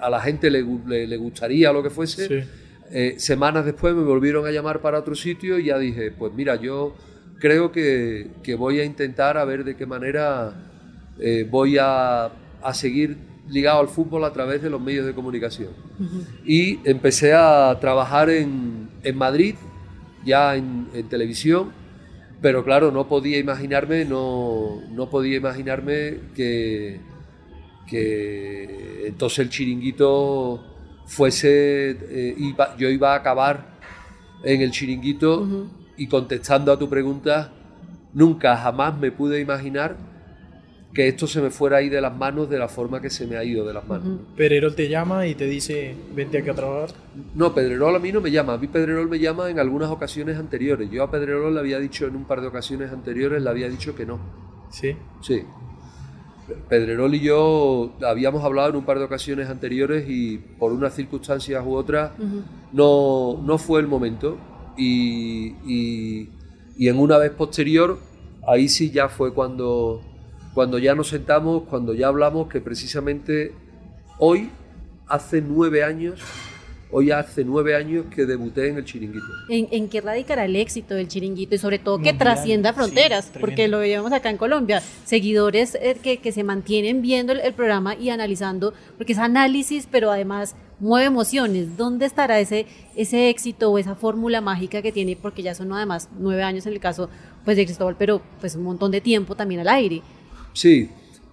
a 0.00 0.10
la 0.10 0.20
gente 0.20 0.50
le, 0.50 0.64
le- 0.86 1.06
le 1.06 1.16
gustaría 1.16 1.72
lo 1.72 1.82
que 1.82 1.90
fuese. 1.90 2.26
Sí. 2.28 2.48
Eh, 2.94 3.14
semanas 3.18 3.64
después 3.64 3.94
me 3.94 4.02
volvieron 4.02 4.46
a 4.46 4.50
llamar 4.50 4.80
para 4.80 4.98
otro 4.98 5.14
sitio 5.14 5.58
y 5.58 5.64
ya 5.66 5.78
dije, 5.78 6.10
pues 6.12 6.32
mira, 6.34 6.56
yo 6.56 6.94
creo 7.38 7.72
que, 7.72 8.28
que 8.42 8.54
voy 8.54 8.80
a 8.80 8.84
intentar 8.84 9.38
a 9.38 9.44
ver 9.44 9.64
de 9.64 9.76
qué 9.76 9.86
manera 9.86 10.52
eh, 11.18 11.46
voy 11.50 11.78
a, 11.80 12.26
a 12.62 12.74
seguir 12.74 13.16
ligado 13.48 13.80
al 13.80 13.88
fútbol 13.88 14.24
a 14.24 14.32
través 14.32 14.62
de 14.62 14.70
los 14.70 14.80
medios 14.80 15.04
de 15.06 15.12
comunicación. 15.14 15.70
Y 16.44 16.78
empecé 16.88 17.32
a 17.34 17.76
trabajar 17.80 18.30
en, 18.30 18.88
en 19.02 19.16
Madrid, 19.16 19.54
ya 20.24 20.54
en, 20.56 20.86
en 20.94 21.08
televisión, 21.08 21.72
Pero 22.42 22.62
claro, 22.64 22.90
no 22.90 23.06
podía 23.08 23.38
imaginarme, 23.38 24.04
no, 24.04 24.80
no 24.90 25.08
podía 25.08 25.36
imaginarme 25.36 26.18
que, 26.34 27.00
que 27.92 29.06
entonces 29.06 29.38
el 29.40 29.48
chiringuito 29.50 30.60
fuese, 31.06 31.90
eh, 31.90 32.34
iba- 32.38 32.76
yo 32.76 32.88
iba 32.88 33.12
a 33.12 33.16
acabar 33.16 33.78
en 34.44 34.60
el 34.62 34.70
chiringuito 34.70 35.46
y 35.96 36.06
contestando 36.06 36.72
a 36.72 36.78
tu 36.78 36.88
pregunta, 36.88 37.52
nunca 38.14 38.56
jamás 38.56 38.98
me 38.98 39.12
pude 39.12 39.40
imaginar 39.40 39.96
que 40.94 41.08
esto 41.08 41.26
se 41.26 41.40
me 41.40 41.50
fuera 41.50 41.78
a 41.78 41.82
ir 41.82 41.90
de 41.92 42.00
las 42.02 42.14
manos 42.14 42.50
de 42.50 42.58
la 42.58 42.68
forma 42.68 43.00
que 43.00 43.08
se 43.08 43.26
me 43.26 43.36
ha 43.36 43.44
ido 43.44 43.66
de 43.66 43.72
las 43.72 43.86
manos. 43.88 44.20
Pedrerol 44.36 44.74
te 44.74 44.88
llama 44.90 45.26
y 45.26 45.34
te 45.34 45.46
dice, 45.46 45.94
vente 46.14 46.38
aquí 46.38 46.50
a 46.50 46.54
trabajar. 46.54 46.90
No, 47.34 47.54
Pedrerol 47.54 47.96
a 47.96 47.98
mí 47.98 48.12
no 48.12 48.20
me 48.20 48.30
llama. 48.30 48.54
A 48.54 48.58
mí 48.58 48.66
Pedrerol 48.68 49.08
me 49.08 49.18
llama 49.18 49.48
en 49.50 49.58
algunas 49.58 49.90
ocasiones 49.90 50.36
anteriores. 50.38 50.90
Yo 50.90 51.02
a 51.02 51.10
Pedrerol 51.10 51.54
le 51.54 51.60
había 51.60 51.78
dicho 51.78 52.06
en 52.06 52.14
un 52.16 52.24
par 52.24 52.40
de 52.42 52.48
ocasiones 52.48 52.92
anteriores, 52.92 53.42
le 53.42 53.48
había 53.48 53.68
dicho 53.70 53.94
que 53.94 54.04
no. 54.04 54.18
Sí. 54.70 54.94
Sí. 55.22 55.42
Pedrerol 56.68 57.14
y 57.14 57.20
yo 57.20 57.92
habíamos 58.06 58.44
hablado 58.44 58.70
en 58.70 58.76
un 58.76 58.84
par 58.84 58.98
de 58.98 59.04
ocasiones 59.04 59.48
anteriores 59.48 60.08
y 60.08 60.38
por 60.58 60.72
unas 60.72 60.94
circunstancias 60.94 61.64
u 61.66 61.74
otras 61.74 62.12
no, 62.72 63.40
no 63.44 63.58
fue 63.58 63.80
el 63.80 63.86
momento. 63.86 64.38
Y, 64.76 65.54
y- 65.66 66.28
y 66.78 66.88
en 66.88 66.98
una 66.98 67.18
vez 67.18 67.30
posterior, 67.32 67.98
ahí 68.48 68.68
sí 68.68 68.90
ya 68.90 69.08
fue 69.08 69.34
cuando, 69.34 70.00
cuando 70.54 70.78
ya 70.78 70.94
nos 70.94 71.08
sentamos, 71.08 71.64
cuando 71.64 71.92
ya 71.94 72.08
hablamos 72.08 72.48
que 72.48 72.60
precisamente 72.60 73.52
hoy, 74.18 74.48
hace 75.06 75.42
nueve 75.42 75.84
años, 75.84 76.20
hoy 76.92 77.10
hace 77.10 77.44
nueve 77.44 77.74
años 77.74 78.06
que 78.14 78.26
debuté 78.26 78.68
en 78.68 78.76
el 78.76 78.84
chiringuito. 78.84 79.26
¿En, 79.48 79.66
en 79.70 79.88
qué 79.88 80.00
radicará 80.00 80.44
el 80.44 80.54
éxito 80.54 80.94
del 80.94 81.08
chiringuito 81.08 81.54
y 81.54 81.58
sobre 81.58 81.78
todo 81.78 81.96
que 81.96 82.12
Mundial, 82.12 82.18
trascienda 82.18 82.70
sí, 82.70 82.76
fronteras? 82.76 83.24
tremendo. 83.26 83.40
porque 83.40 83.68
lo 83.68 83.78
veíamos 83.78 84.12
acá 84.12 84.30
en 84.30 84.36
Colombia, 84.36 84.82
seguidores 85.04 85.74
eh, 85.74 85.96
que, 86.00 86.18
que 86.18 86.32
se 86.32 86.44
mantienen 86.44 87.02
viendo 87.02 87.32
el, 87.32 87.40
el 87.40 87.54
programa 87.54 87.96
y 87.96 88.10
analizando, 88.10 88.74
porque 88.96 89.14
es 89.14 89.18
análisis, 89.18 89.88
pero 89.90 90.10
además 90.10 90.54
mueve 90.78 91.06
emociones. 91.06 91.76
¿Dónde 91.76 92.06
estará 92.06 92.38
ese, 92.40 92.66
ese 92.94 93.30
éxito 93.30 93.70
o 93.70 93.78
esa 93.78 93.94
fórmula 93.94 94.40
mágica 94.40 94.82
que 94.82 94.92
tiene? 94.92 95.16
Porque 95.16 95.42
ya 95.42 95.54
son 95.54 95.72
además 95.72 96.08
nueve 96.18 96.42
años 96.42 96.66
en 96.66 96.74
el 96.74 96.80
caso 96.80 97.08
pues, 97.44 97.56
de 97.56 97.64
Cristóbal, 97.64 97.96
pero 97.98 98.20
pues 98.40 98.54
un 98.54 98.64
montón 98.64 98.90
de 98.90 99.00
tiempo 99.00 99.34
también 99.34 99.60
al 99.60 99.68
aire. 99.68 100.02
Sí, 100.52 100.90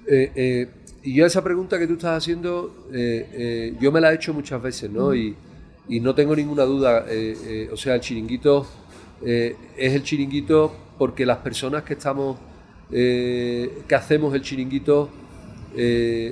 eh, 0.08 0.32
eh, 0.36 0.70
y 1.04 1.14
yo 1.16 1.26
esa 1.26 1.44
pregunta 1.44 1.80
que 1.80 1.88
tú 1.88 1.94
estás 1.94 2.18
haciendo, 2.18 2.88
eh, 2.94 3.30
eh, 3.34 3.78
yo 3.80 3.92
me 3.92 4.02
la 4.02 4.12
he 4.12 4.16
hecho 4.16 4.34
muchas 4.34 4.62
veces, 4.62 4.90
¿no? 4.90 5.14
Y, 5.14 5.36
y 5.90 6.00
no 6.00 6.14
tengo 6.14 6.36
ninguna 6.36 6.64
duda, 6.64 7.06
eh, 7.10 7.36
eh, 7.44 7.70
o 7.74 7.76
sea, 7.76 7.96
el 7.96 8.02
chiringuito 8.02 8.66
eh, 9.26 9.56
es 9.76 9.94
el 9.94 10.04
chiringuito 10.04 10.72
porque 11.00 11.26
las 11.26 11.40
personas 11.40 11.84
que 11.84 11.94
estamos, 11.94 12.38
que 12.92 13.96
hacemos 13.96 14.34
el 14.34 14.42
chiringuito, 14.42 15.10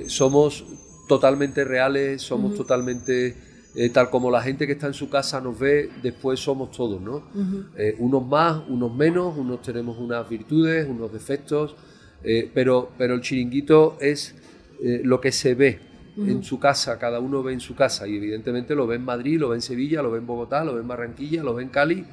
somos 0.08 0.64
totalmente 1.08 1.64
reales, 1.64 2.20
somos 2.20 2.54
totalmente, 2.54 3.36
tal 3.94 4.10
como 4.10 4.30
la 4.30 4.42
gente 4.42 4.66
que 4.66 4.72
está 4.72 4.88
en 4.88 4.94
su 4.94 5.08
casa 5.08 5.40
nos 5.40 5.58
ve, 5.58 5.88
después 6.02 6.40
somos 6.40 6.70
todos, 6.72 7.00
¿no? 7.00 7.22
Unos 7.98 8.26
más, 8.26 8.62
unos 8.68 8.94
menos, 8.94 9.38
unos 9.38 9.62
tenemos 9.62 9.96
unas 9.98 10.28
virtudes, 10.28 10.86
unos 10.86 11.12
defectos, 11.12 11.74
pero, 12.52 12.90
pero 12.98 13.14
el 13.14 13.22
chiringuito 13.22 13.96
es 14.00 14.34
lo 14.82 15.20
que 15.20 15.32
se 15.32 15.54
ve 15.54 15.87
en 16.26 16.42
su 16.42 16.58
casa, 16.58 16.98
cada 16.98 17.20
uno 17.20 17.42
ve 17.42 17.52
en 17.52 17.60
su 17.60 17.74
casa 17.74 18.06
y 18.08 18.16
evidentemente 18.16 18.74
lo 18.74 18.86
ve 18.86 18.96
en 18.96 19.04
Madrid, 19.04 19.38
lo 19.38 19.50
ve 19.50 19.56
en 19.56 19.62
Sevilla, 19.62 20.02
lo 20.02 20.10
ve 20.10 20.18
en 20.18 20.26
Bogotá, 20.26 20.64
lo 20.64 20.74
ve 20.74 20.80
en 20.80 20.88
Barranquilla, 20.88 21.42
lo 21.42 21.54
ve 21.54 21.62
en 21.62 21.68
Cali 21.68 22.04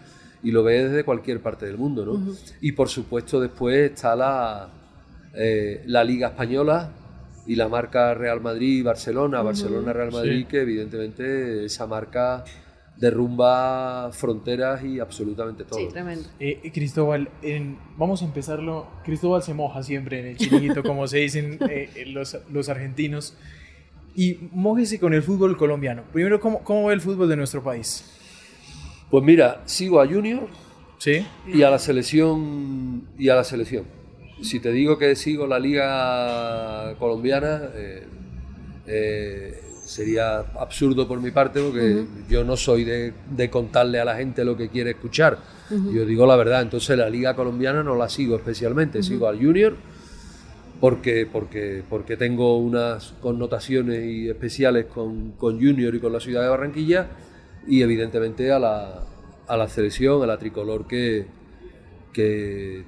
y 0.44 0.52
lo 0.52 0.64
ve 0.64 0.88
desde 0.90 1.04
cualquier 1.04 1.40
parte 1.42 1.66
del 1.66 1.78
mundo. 1.78 2.06
¿no? 2.06 2.36
Y 2.62 2.74
por 2.74 2.88
supuesto 2.90 3.40
después 3.40 3.92
está 3.92 4.16
la, 4.16 4.70
eh, 5.34 5.82
la 5.88 6.04
Liga 6.04 6.28
Española 6.28 6.92
y 7.48 7.56
la 7.56 7.68
marca 7.68 8.14
Real 8.14 8.42
Madrid 8.42 8.80
y 8.80 8.82
Barcelona, 8.84 9.42
Barcelona-Real 9.42 10.12
Madrid, 10.12 10.40
Sí. 10.42 10.46
que 10.46 10.62
evidentemente 10.62 11.66
esa 11.66 11.86
marca 11.88 12.44
derrumba 12.98 14.10
fronteras 14.14 14.84
y 14.84 15.00
absolutamente 15.00 15.64
todo. 15.64 15.80
Sí, 15.80 15.88
tremendo. 15.92 16.28
Eh, 16.40 16.60
eh, 16.64 16.72
Cristóbal, 16.72 17.30
en- 17.42 17.78
vamos 17.98 18.22
a 18.22 18.26
empezarlo. 18.26 18.88
Cristóbal 19.04 19.44
se 19.44 19.54
moja 19.54 19.84
siempre 19.84 20.20
en 20.22 20.28
el 20.28 20.38
chiringuito, 20.38 20.82
como 20.82 21.06
se 21.08 21.18
dicen 21.20 21.60
eh, 21.70 22.06
los, 22.08 22.38
los 22.52 22.70
argentinos. 22.70 23.36
Y 24.16 24.38
mójese 24.52 25.00
con 25.00 25.14
el 25.14 25.22
fútbol 25.22 25.58
colombiano. 25.58 26.04
Primero, 26.14 26.40
¿cómo, 26.40 26.64
¿cómo 26.64 26.88
ve 26.88 26.94
el 26.94 27.02
fútbol 27.02 27.28
de 27.28 27.36
nuestro 27.36 27.62
país? 27.62 28.06
Pues 29.10 29.24
mira, 29.24 29.62
sigo 29.66 30.02
a 30.02 30.08
Junior 30.08 30.48
¿Sí? 30.98 31.26
y 31.48 31.64
a 31.64 31.70
la 31.70 31.80
selección 31.80 33.04
y 33.18 33.30
a 33.30 33.36
la 33.36 33.44
selección. 33.44 33.84
Si 34.42 34.60
te 34.60 34.72
digo 34.72 34.98
que 34.98 35.16
sigo 35.16 35.48
la 35.48 35.60
liga 35.60 36.96
colombiana, 37.00 37.70
eh, 37.74 38.04
eh, 38.88 39.62
sería 39.86 40.40
absurdo 40.60 41.08
por 41.08 41.22
mi 41.22 41.32
parte 41.32 41.62
porque 41.62 42.06
yo 42.30 42.44
no 42.44 42.58
soy 42.58 42.84
de, 42.84 43.14
de 43.30 43.50
contarle 43.50 44.00
a 44.00 44.06
la 44.06 44.16
gente 44.16 44.44
lo 44.44 44.58
que 44.58 44.70
quiere 44.70 44.92
escuchar. 44.92 45.38
Yo 45.70 46.06
digo 46.06 46.26
la 46.26 46.36
verdad, 46.36 46.62
entonces 46.62 46.98
la 46.98 47.10
liga 47.10 47.36
colombiana 47.36 47.84
no 47.84 47.96
la 47.96 48.10
sigo 48.10 48.36
especialmente, 48.36 49.02
sigo 49.02 49.28
al 49.28 49.38
Junior 49.38 49.76
porque, 50.80 51.28
porque, 51.32 51.84
porque 51.90 52.18
tengo 52.18 52.58
unas 52.58 53.14
connotaciones 53.22 54.06
y 54.06 54.30
especiales 54.30 54.86
con, 54.86 55.32
con 55.32 55.60
Junior 55.60 55.96
y 55.96 56.00
con 56.00 56.12
la 56.14 56.20
ciudad 56.20 56.42
de 56.44 56.50
Barranquilla 56.50 57.08
y 57.68 57.82
evidentemente 57.82 58.52
a 58.52 58.60
la, 58.60 59.04
a 59.48 59.58
la 59.58 59.68
selección, 59.68 60.22
a 60.22 60.28
la 60.28 60.38
tricolor 60.38 60.86
que, 60.88 61.26
que, 62.14 62.84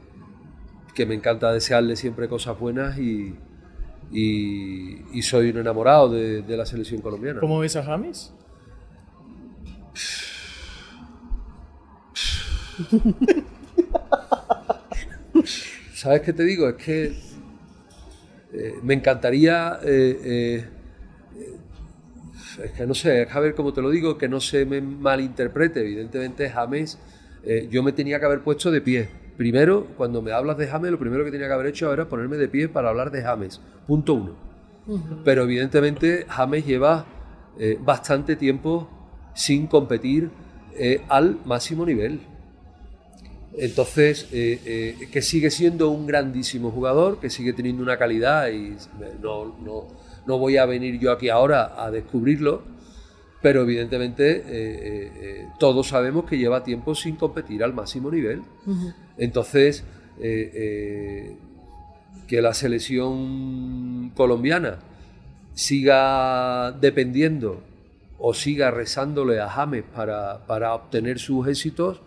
que 0.94 1.06
me 1.06 1.16
encanta 1.16 1.52
desearle 1.52 1.96
siempre 1.96 2.28
cosas 2.28 2.60
buenas 2.60 2.98
y, 2.98 3.36
y, 4.12 5.18
y 5.18 5.22
soy 5.22 5.50
un 5.50 5.58
enamorado 5.58 6.10
de, 6.10 6.42
de 6.42 6.58
la 6.58 6.66
selección 6.66 7.02
colombiana. 7.02 7.40
¿Cómo 7.40 7.60
ves 7.60 7.76
a 7.76 7.84
James? 7.84 8.34
¿Sabes 15.94 16.22
qué 16.22 16.34
te 16.34 16.44
digo? 16.44 16.70
Es 16.70 16.76
que 16.76 17.27
eh, 18.60 18.80
me 18.82 18.96
encantaría, 18.96 19.80
eh, 19.84 20.20
eh, 20.24 20.66
es 22.64 22.72
que 22.72 22.88
no 22.88 22.96
sé, 22.96 23.22
es 23.22 23.28
que 23.28 23.38
a 23.38 23.40
ver 23.40 23.54
cómo 23.54 23.72
te 23.72 23.82
lo 23.82 23.92
digo, 23.92 24.18
que 24.18 24.28
no 24.28 24.40
se 24.40 24.66
me 24.66 24.82
malinterprete. 24.82 25.82
Evidentemente, 25.82 26.50
James, 26.50 26.98
yo 27.70 27.84
me 27.84 27.92
tenía 27.92 28.20
que 28.20 28.26
haber 28.26 28.42
puesto 28.42 28.72
de 28.72 28.82
pie. 28.82 29.10
Primero, 29.38 29.88
cuando 29.96 30.22
me 30.22 30.32
hablas 30.32 30.58
de 30.58 30.68
James, 30.68 30.92
lo 30.92 30.98
primero 30.98 31.24
que 31.24 31.32
tenía 31.32 31.48
que 31.48 31.54
haber 31.54 31.68
hecho 31.68 31.94
era 31.94 32.10
ponerme 32.10 32.36
de 32.38 32.48
pie 32.48 32.68
para 32.68 32.90
hablar 32.90 33.12
de 33.12 33.22
James. 33.22 33.62
Punto 33.86 34.16
uno. 34.16 34.36
Pero 35.24 35.44
evidentemente, 35.44 36.26
James 36.28 36.66
lleva 36.66 37.06
bastante 37.82 38.36
tiempo 38.36 38.90
sin 39.36 39.68
competir 39.68 40.32
al 41.08 41.38
máximo 41.46 41.86
nivel. 41.86 42.22
Entonces, 43.58 44.28
eh, 44.32 44.62
eh, 44.66 45.10
que 45.12 45.22
sigue 45.24 45.50
siendo 45.50 45.90
un 45.90 46.06
grandísimo 46.06 46.70
jugador, 46.70 47.20
que 47.20 47.32
sigue 47.32 47.54
teniendo 47.54 47.82
una 47.82 47.98
calidad 47.98 48.50
y 48.50 48.76
no, 49.22 49.58
no, 49.64 49.88
no 50.28 50.38
voy 50.38 50.58
a 50.58 50.68
venir 50.68 51.00
yo 51.00 51.12
aquí 51.12 51.30
ahora 51.30 51.74
a 51.76 51.90
descubrirlo, 51.90 52.62
pero 53.42 53.64
evidentemente 53.64 54.44
eh, 54.46 55.48
todos 55.60 55.88
sabemos 55.88 56.26
que 56.26 56.38
lleva 56.38 56.64
tiempo 56.64 56.94
sin 56.94 57.16
competir 57.16 57.64
al 57.64 57.74
máximo 57.74 58.12
nivel. 58.12 58.44
Entonces, 59.18 59.84
que 60.20 61.38
la 62.42 62.54
selección 62.54 64.12
colombiana 64.16 64.78
siga 65.56 66.74
dependiendo 66.74 67.64
o 68.20 68.36
siga 68.36 68.70
rezándole 68.70 69.40
a 69.40 69.50
James 69.50 69.84
para, 69.96 70.46
para 70.46 70.76
obtener 70.76 71.18
sus 71.18 71.48
éxitos, 71.48 72.02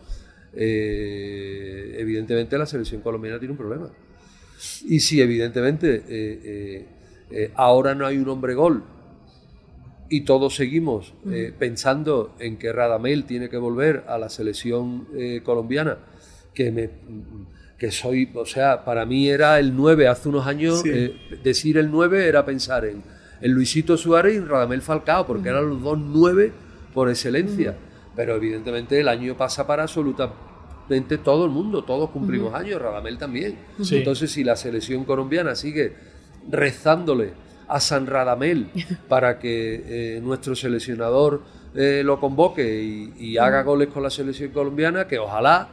eh, 0.55 1.97
evidentemente 1.99 2.59
la 2.59 2.67
selección 2.67 3.01
colombiana 3.01 3.39
tiene 3.39 3.53
un 3.53 3.59
problema. 3.59 3.91
Y 4.87 5.01
si 5.01 5.21
evidentemente 5.21 6.03
eh, 6.09 6.87
eh, 7.31 7.51
ahora 7.55 7.95
no 7.95 8.07
hay 8.07 8.19
un 8.19 8.29
hombre 8.29 8.55
gol 8.55 8.85
y 10.09 10.23
todos 10.23 10.57
seguimos 10.57 11.15
pensando 11.59 12.35
en 12.41 12.59
que 12.59 12.73
Radamel 12.73 13.25
tiene 13.25 13.49
que 13.49 13.57
volver 13.57 14.05
a 14.09 14.19
la 14.19 14.29
selección 14.29 15.07
colombiana, 15.45 15.99
que 16.53 16.73
me 16.73 16.91
que 17.79 17.91
soy, 17.91 18.29
o 18.35 18.45
sea, 18.45 18.85
para 18.85 19.07
mí 19.07 19.31
era 19.31 19.59
el 19.59 19.75
9 19.75 20.07
hace 20.07 20.29
unos 20.29 20.47
años, 20.47 20.83
Sí. 20.83 21.15
decir 21.43 21.79
el 21.79 21.91
9 21.91 22.29
era 22.29 22.45
pensar 22.45 22.85
en, 22.85 23.03
en 23.41 23.53
Luisito 23.53 23.97
Suárez 23.97 24.35
y 24.35 24.37
en 24.37 24.49
Radamel 24.49 24.83
Falcao, 24.83 25.27
porque 25.27 25.49
eran 25.49 25.67
los 25.71 25.81
dos 25.81 25.99
9 25.99 26.53
por 26.93 27.09
excelencia. 27.09 27.77
Pero 28.21 28.37
evidentemente 28.37 29.01
el 29.01 29.09
año 29.09 29.35
pasa 29.35 29.67
para 29.67 29.85
absolutamente 29.85 31.17
todo 31.17 31.47
el 31.47 31.51
mundo, 31.51 31.85
todos 31.85 32.11
cumplimos 32.11 32.53
años, 32.53 32.79
Radamel 32.79 33.17
también. 33.17 33.59
Sí. 33.81 33.97
Entonces, 33.97 34.31
si 34.31 34.45
la 34.45 34.57
selección 34.57 35.07
colombiana 35.07 35.55
sigue 35.55 35.95
rezándole 36.47 37.33
a 37.67 37.81
San 37.81 38.07
Radamel 38.07 38.69
para 39.09 39.39
que 39.39 40.17
eh, 40.17 40.21
nuestro 40.21 40.55
seleccionador 40.55 41.41
eh, 41.75 42.03
lo 42.05 42.21
convoque 42.21 42.83
y, 42.83 43.15
y 43.19 43.39
haga 43.39 43.63
goles 43.63 43.89
con 43.89 44.03
la 44.03 44.11
selección 44.11 44.51
colombiana, 44.51 45.09
que 45.09 45.19
ojalá, 45.19 45.71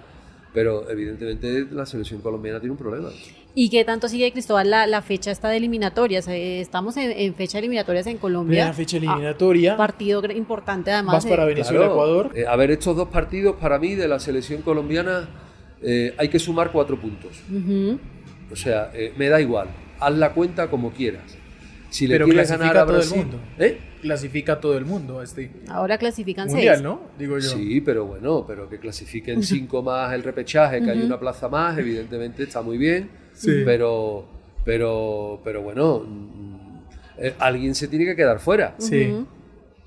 pero 0.53 0.89
evidentemente 0.89 1.67
la 1.69 1.85
selección 1.85 2.21
colombiana 2.21 2.61
tiene 2.61 2.71
un 2.71 2.77
problema. 2.77 3.09
¿Y 3.59 3.71
qué 3.71 3.83
tanto 3.83 4.07
sigue 4.07 4.31
Cristóbal 4.31 4.69
la, 4.69 4.85
la 4.85 5.01
fecha 5.01 5.31
esta 5.31 5.49
de 5.49 5.57
eliminatorias? 5.57 6.27
Eh, 6.27 6.61
estamos 6.61 6.95
en, 6.95 7.11
en 7.11 7.33
fecha 7.33 7.53
de 7.53 7.61
eliminatorias 7.61 8.05
en 8.05 8.19
Colombia. 8.19 8.65
Primera 8.65 8.73
fecha 8.73 8.97
eliminatoria. 8.97 9.73
Ah, 9.73 9.77
partido 9.77 10.23
importante 10.31 10.91
además. 10.91 11.15
Vas 11.15 11.25
para 11.25 11.43
Venezuela, 11.45 11.87
Ecuador. 11.87 12.31
Eh, 12.35 12.45
a 12.47 12.55
ver, 12.55 12.69
estos 12.69 12.95
dos 12.95 13.07
partidos 13.07 13.55
para 13.55 13.79
mí 13.79 13.95
de 13.95 14.07
la 14.07 14.19
selección 14.19 14.61
colombiana 14.61 15.27
eh, 15.81 16.13
hay 16.19 16.29
que 16.29 16.37
sumar 16.37 16.71
cuatro 16.71 17.01
puntos. 17.01 17.41
ujú. 17.51 17.99
O 18.51 18.55
sea, 18.55 18.91
eh, 18.93 19.11
me 19.17 19.27
da 19.27 19.41
igual, 19.41 19.69
haz 19.99 20.13
la 20.15 20.33
cuenta 20.33 20.69
como 20.69 20.91
quieras. 20.91 21.35
Si 21.89 22.05
le 22.05 22.13
Pero 22.13 22.25
quieres 22.25 22.49
clasifica 22.49 22.67
ganar 22.73 22.83
a 22.83 22.85
todo 22.85 22.95
el 22.97 23.07
Brasil, 23.07 23.17
mundo. 23.17 23.39
¿eh? 23.57 23.77
Clasifica 24.03 24.53
a 24.53 24.59
todo 24.59 24.77
el 24.77 24.85
mundo 24.85 25.19
a 25.19 25.23
este 25.23 25.51
Ahora 25.67 25.97
clasifican 25.97 26.47
mundial, 26.47 26.75
seis. 26.75 26.83
¿no? 26.83 27.01
Digo 27.17 27.39
yo. 27.39 27.49
Sí, 27.49 27.81
pero 27.81 28.05
bueno, 28.05 28.45
pero 28.45 28.69
que 28.69 28.77
clasifiquen 28.77 29.41
cinco 29.41 29.81
más 29.81 30.13
el 30.13 30.21
repechaje, 30.21 30.79
que 30.83 30.91
hay 30.91 31.01
una 31.01 31.19
plaza 31.19 31.49
más, 31.49 31.75
evidentemente 31.79 32.43
está 32.43 32.61
muy 32.61 32.77
bien. 32.77 33.25
Sí. 33.37 33.61
Pero, 33.65 34.25
pero, 34.65 35.39
pero 35.43 35.61
bueno, 35.61 35.99
mm, 36.05 36.77
eh, 37.19 37.33
alguien 37.39 37.73
se 37.75 37.87
tiene 37.87 38.05
que 38.05 38.15
quedar 38.15 38.39
fuera. 38.39 38.75
Sí. 38.77 39.25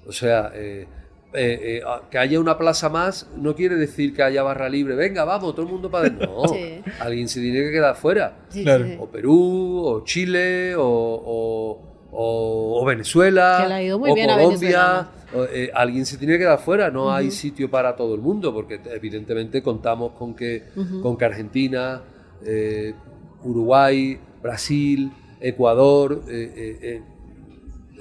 O 0.07 0.13
sea, 0.13 0.51
eh, 0.55 0.87
eh, 1.33 1.61
eh, 1.63 1.83
a- 1.87 2.09
que 2.11 2.19
haya 2.19 2.41
una 2.41 2.57
plaza 2.59 2.89
más 2.89 3.29
no 3.37 3.55
quiere 3.55 3.77
decir 3.77 4.15
que 4.15 4.23
haya 4.23 4.43
barra 4.43 4.69
libre. 4.69 4.95
Venga, 4.95 5.25
vamos, 5.25 5.55
todo 5.55 5.67
el 5.67 5.73
mundo 5.73 5.91
para. 5.91 6.09
No, 6.09 6.49
Sí. 6.49 6.81
alguien 6.99 7.29
se 7.29 7.41
tiene 7.41 7.61
que 7.61 7.71
quedar 7.71 7.95
fuera. 7.97 8.39
Sí, 8.49 8.63
Claro. 8.65 8.87
O 9.01 9.07
Perú, 9.09 9.83
o 9.87 10.05
Chile, 10.05 10.75
o, 10.75 10.83
o- 10.83 11.83
o- 12.13 12.83
o 12.83 12.85
Venezuela, 12.85 13.59
Que 13.63 13.69
le 13.69 13.75
ha 13.75 13.83
ido 13.83 13.99
muy 13.99 14.11
o 14.11 14.15
bien 14.15 14.29
Colombia. 14.29 15.09
o, 15.33 15.45
eh, 15.45 15.71
alguien 15.73 16.05
se 16.07 16.17
tiene 16.19 16.33
que 16.35 16.41
quedar 16.41 16.59
fuera. 16.59 16.91
No 16.91 17.13
hay 17.13 17.31
sitio 17.31 17.71
para 17.71 17.95
todo 17.95 18.15
el 18.17 18.21
mundo, 18.21 18.53
porque 18.53 18.81
evidentemente 18.93 19.63
contamos 19.63 20.13
con 20.13 20.35
que, 20.35 20.65
con 21.03 21.17
que 21.17 21.25
Argentina, 21.25 22.03
eh, 22.45 22.95
Uruguay, 23.45 24.19
Brasil, 24.43 25.11
Ecuador, 25.41 26.23
eh, 26.29 26.53
eh, 26.57 26.79
eh, 26.83 27.03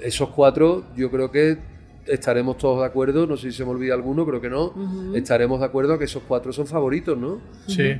esos 0.02 0.30
cuatro, 0.30 0.84
yo 0.96 1.10
creo 1.10 1.30
que 1.30 1.58
estaremos 2.06 2.58
todos 2.58 2.80
de 2.80 2.86
acuerdo. 2.86 3.26
No 3.26 3.36
sé 3.36 3.50
si 3.50 3.58
se 3.58 3.64
me 3.64 3.70
olvida 3.70 3.94
alguno, 3.94 4.26
creo 4.26 4.40
que 4.40 4.50
no. 4.50 4.74
Estaremos 5.14 5.60
de 5.60 5.66
acuerdo 5.66 5.98
que 5.98 6.04
esos 6.04 6.22
cuatro 6.26 6.52
son 6.52 6.66
favoritos, 6.66 7.16
¿no? 7.16 7.40
Sí. 7.66 7.96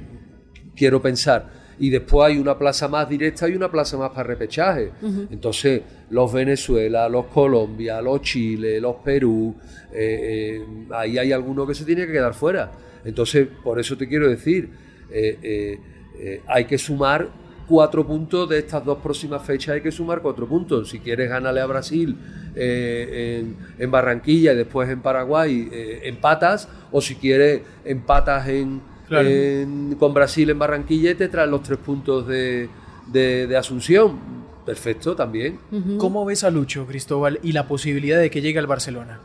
quiero 0.75 1.01
pensar. 1.03 1.61
Y 1.79 1.89
después 1.89 2.29
hay 2.29 2.39
una 2.39 2.59
plaza 2.59 2.89
más 2.89 3.09
directa 3.09 3.49
y 3.49 3.55
una 3.55 3.71
plaza 3.71 3.97
más 3.97 4.11
para 4.11 4.25
repechaje. 4.25 4.91
Entonces, 5.31 5.83
los 6.11 6.31
Venezuela, 6.31 7.09
los 7.09 7.27
Colombia, 7.27 8.03
los 8.03 8.21
Chile, 8.21 8.79
los 8.81 8.97
Perú, 8.97 9.55
eh, 9.93 10.61
eh, 10.61 10.67
ahí 10.91 11.17
hay 11.17 11.33
alguno 11.33 11.67
que 11.67 11.75
se 11.75 11.87
tiene 11.87 12.07
que 12.07 12.13
quedar 12.13 12.35
fuera. 12.35 12.71
Entonces, 13.05 13.49
por 13.63 13.81
eso 13.81 13.97
te 13.97 14.07
quiero 14.07 14.29
decir, 14.29 14.69
eh, 15.11 15.79
eh, 16.21 16.43
hay 16.47 16.67
que 16.67 16.77
sumar 16.79 17.29
cuatro 17.67 18.05
puntos 18.07 18.49
de 18.49 18.59
estas 18.59 18.85
dos 18.85 18.99
próximas 18.99 19.43
fechas, 19.45 19.75
hay 19.77 19.81
que 19.81 19.93
sumar 19.93 20.21
cuatro 20.21 20.47
puntos. 20.47 20.91
Si 20.91 20.99
quieres 20.99 21.29
ganarle 21.31 21.61
a 21.61 21.67
Brasil 21.67 22.17
eh, 22.55 23.41
en, 23.41 23.57
en 23.79 23.91
Barranquilla 23.91 24.53
y 24.53 24.57
después 24.57 24.89
en 24.91 25.01
Paraguay, 25.01 25.69
eh, 25.73 26.01
empatas, 26.05 26.69
o 26.93 27.01
si 27.01 27.15
quieres 27.17 27.63
empatas 27.85 28.49
en, 28.49 28.81
Claro. 29.09 29.29
en- 29.29 29.97
con 29.99 30.15
Brasil 30.15 30.49
en 30.51 30.59
Barranquilla 30.59 31.11
y 31.11 31.15
te 31.17 31.29
traen 31.29 31.51
los 31.51 31.63
tres 31.65 31.79
puntos 31.79 32.27
de, 32.29 32.69
de- 33.13 33.47
de 33.49 33.57
Asunción. 33.57 34.19
Perfecto, 34.67 35.17
también. 35.17 35.59
¿Cómo 35.99 36.25
ves 36.25 36.45
a 36.45 36.51
Lucho, 36.51 36.87
Cristóbal, 36.87 37.41
y 37.43 37.51
la 37.53 37.67
posibilidad 37.67 38.21
de 38.21 38.31
que 38.31 38.41
llegue 38.41 38.59
al 38.61 38.69
Barcelona? 38.69 39.19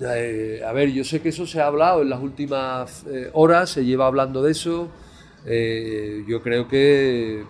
Eh, 0.00 0.60
a 0.66 0.72
ver, 0.72 0.90
yo 0.92 1.02
sé 1.02 1.20
que 1.20 1.30
eso 1.30 1.46
se 1.46 1.60
ha 1.60 1.66
hablado 1.66 2.02
en 2.02 2.10
las 2.10 2.20
últimas 2.22 3.04
eh, 3.06 3.30
horas, 3.32 3.70
se 3.70 3.84
lleva 3.84 4.06
hablando 4.06 4.42
de 4.42 4.52
eso. 4.52 4.88
Eh, 5.46 6.24
yo 6.26 6.42
creo 6.42 6.68
que 6.68 7.44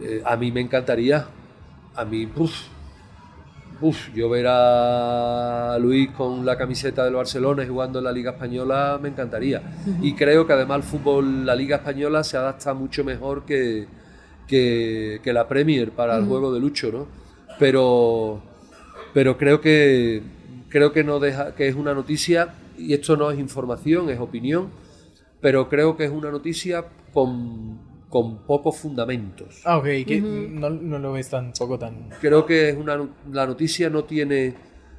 eh, 0.00 0.22
a 0.24 0.36
mí 0.36 0.52
me 0.52 0.60
encantaría. 0.60 1.26
A 1.94 2.04
mí, 2.04 2.28
uf, 2.36 2.52
uf, 3.80 4.14
yo 4.14 4.30
ver 4.30 4.46
a 4.48 5.76
Luis 5.80 6.10
con 6.10 6.46
la 6.46 6.56
camiseta 6.56 7.04
del 7.04 7.14
Barcelona 7.14 7.64
y 7.64 7.68
jugando 7.68 7.98
en 7.98 8.04
la 8.04 8.12
Liga 8.12 8.32
Española 8.32 8.98
me 9.02 9.08
encantaría. 9.08 9.62
Y 10.00 10.14
creo 10.14 10.46
que 10.46 10.52
además 10.52 10.78
el 10.78 10.82
fútbol, 10.84 11.44
la 11.44 11.54
Liga 11.54 11.76
Española 11.76 12.24
se 12.24 12.36
adapta 12.36 12.72
mucho 12.74 13.04
mejor 13.04 13.44
que, 13.44 13.86
que, 14.46 15.20
que 15.22 15.32
la 15.32 15.48
Premier 15.48 15.90
para 15.90 16.16
el 16.16 16.24
juego 16.24 16.52
de 16.52 16.60
Lucho, 16.60 16.90
¿no? 16.92 17.06
Pero, 17.58 18.40
pero 19.12 19.36
creo 19.36 19.60
que 19.60 20.22
creo 20.68 20.90
que 20.92 21.04
no 21.04 21.20
deja 21.20 21.54
que 21.54 21.68
es 21.68 21.74
una 21.74 21.92
noticia 21.92 22.54
y 22.78 22.94
esto 22.94 23.14
no 23.16 23.30
es 23.30 23.38
información 23.38 24.08
es 24.08 24.18
opinión 24.18 24.70
pero 25.42 25.68
creo 25.68 25.94
que 25.96 26.04
es 26.04 26.10
una 26.10 26.30
noticia 26.30 26.84
con, 27.12 27.78
con 28.08 28.38
pocos 28.46 28.78
fundamentos. 28.78 29.60
Ah, 29.64 29.76
ok, 29.78 29.84
que 30.06 30.20
no, 30.50 30.70
no 30.70 30.98
lo 30.98 31.12
ves 31.12 31.28
tampoco 31.28 31.78
tan... 31.78 32.08
creo 32.20 32.46
que 32.46 32.70
es 32.70 32.76
una 32.76 32.96
la 33.30 33.46
noticia 33.46 33.90
no 33.90 34.04
tiene 34.04 34.54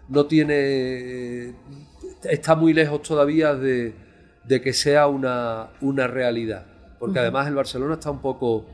no 0.10 0.26
tiene 0.26 1.54
está 2.30 2.56
muy 2.56 2.74
lejos 2.74 3.02
todavía 3.02 3.56
de, 3.56 3.94
de 4.44 4.62
que 4.62 4.74
sea 4.74 5.08
una, 5.08 5.70
una 5.82 6.08
realidad 6.08 6.66
porque 7.00 7.20
además 7.20 7.48
el 7.48 7.56
Barcelona 7.56 7.94
está 7.96 8.12
un 8.12 8.20
poco 8.20 8.66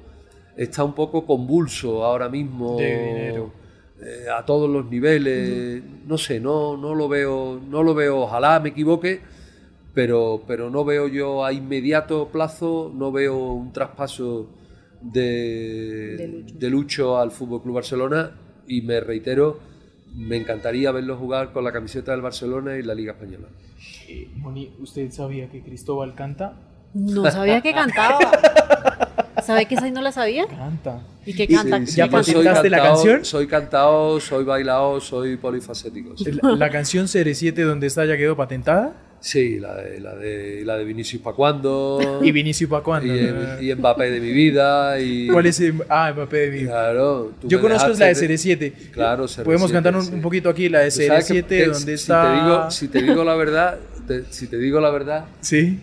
está 0.58 0.84
un 0.84 0.94
poco 0.94 1.26
convulso 1.26 2.04
ahora 2.04 2.30
mismo 2.30 2.78
De 2.78 2.86
dinero. 3.06 3.52
eh, 4.02 4.26
a 4.36 4.44
todos 4.46 4.70
los 4.70 4.86
niveles. 4.90 5.82
No 6.08 6.18
sé 6.18 6.40
no 6.40 6.76
no 6.78 6.96
lo 6.96 7.08
veo 7.08 7.60
no 7.70 7.84
lo 7.84 7.94
veo 7.94 8.18
ojalá 8.22 8.60
me 8.60 8.70
equivoque 8.70 9.22
pero 10.00 10.44
pero 10.48 10.70
no 10.70 10.86
veo 10.86 11.10
yo 11.10 11.44
a 11.44 11.52
inmediato 11.52 12.30
plazo 12.30 12.90
no 12.96 13.12
veo 13.12 13.36
un 13.38 13.74
traspaso 13.74 14.48
de, 15.02 16.16
De 16.18 16.28
Lucho. 16.28 16.56
de 16.58 16.70
Lucho 16.70 17.18
al 17.20 17.32
Fútbol 17.32 17.62
Club 17.62 17.76
Barcelona 17.76 18.32
y 18.66 18.82
me 18.82 19.02
reitero 19.02 19.60
me 20.16 20.38
encantaría 20.38 20.92
verlo 20.94 21.18
jugar 21.18 21.52
con 21.52 21.66
la 21.66 21.74
camiseta 21.74 22.14
del 22.14 22.22
Barcelona 22.22 22.78
y 22.78 22.84
la 22.84 22.94
Liga 22.96 23.12
Española 23.12 23.48
Eh, 24.08 24.30
Moni, 24.38 24.72
¿usted 24.80 25.12
sabía 25.12 25.50
que 25.50 25.62
Cristóbal 25.62 26.16
canta? 26.16 26.54
No 26.94 27.30
sabía 27.30 27.60
que 27.62 27.74
cantaba. 27.74 28.20
¿Sabe 29.44 29.66
que 29.68 29.76
esa 29.76 29.90
no 29.92 30.02
la 30.02 30.12
sabía? 30.12 30.48
Canta. 30.48 31.02
¿Y 31.26 31.34
qué 31.36 31.48
canta? 31.48 31.78
eh, 31.78 31.84
¿Qué 31.86 31.92
¿ya 31.92 32.06
yo 32.06 32.12
canta? 32.12 32.24
soy 32.24 32.34
patentaste 32.36 32.70
la 32.70 32.78
cantao- 32.80 32.94
canción? 32.96 33.26
Soy 33.26 33.48
cantado, 33.48 34.20
soy 34.20 34.44
bailado, 34.46 35.00
soy 35.00 35.38
polifacético. 35.38 36.18
Sí, 36.18 36.32
La, 36.42 36.52
la 36.56 36.70
canción 36.70 37.06
CR7 37.06 37.64
donde 37.66 37.88
está 37.88 38.06
ya 38.06 38.18
quedó 38.18 38.36
patentada. 38.36 38.94
Sí, 39.22 39.60
la 39.60 39.76
de, 39.76 40.00
la 40.00 40.16
de, 40.16 40.64
la 40.64 40.78
de 40.78 40.86
Vinicius 40.86 41.22
pa' 41.22 41.34
cuando. 41.34 42.20
Y 42.24 42.32
Vinicius 42.32 42.70
para 42.70 42.84
cuándo. 42.84 43.14
y, 43.62 43.70
y 43.70 43.76
Mbappé 43.76 44.12
de 44.12 44.22
mi 44.22 44.32
vida. 44.32 45.00
Y, 45.00 45.28
¿Cuál 45.28 45.46
es 45.48 45.60
el... 45.60 45.84
Ah, 45.90 46.14
Mbappé 46.16 46.38
de 46.38 46.52
mi... 46.62 46.66
Claro. 46.66 47.34
tú 47.42 47.48
Yo 47.50 47.60
conozco 47.60 47.90
la 47.90 47.96
de 48.08 48.14
dejaste 48.14 48.28
CR7. 48.30 48.74
Claro, 48.92 49.26
CR7, 49.26 49.44
Podemos 49.44 49.72
cantar 49.74 49.96
un, 49.96 50.04
sí. 50.04 50.14
un 50.14 50.22
poquito 50.22 50.50
aquí 50.50 50.70
la 50.70 50.80
de 50.80 50.92
Tú 50.92 51.02
sabes 51.06 51.26
que 51.28 51.44
CR7 51.44 51.48
te- 51.48 51.66
donde 51.66 51.80
si 51.86 51.92
está... 51.92 52.24
Te 52.34 52.42
digo, 52.44 52.72
si 52.72 52.88
te 52.88 53.02
digo 53.02 53.24
la 53.26 53.36
verdad, 53.36 53.78
te- 54.08 54.24
si 54.30 54.48
te 54.48 54.58
digo 54.58 54.80
la 54.80 54.90
verdad, 54.90 55.26
Sí. 55.42 55.80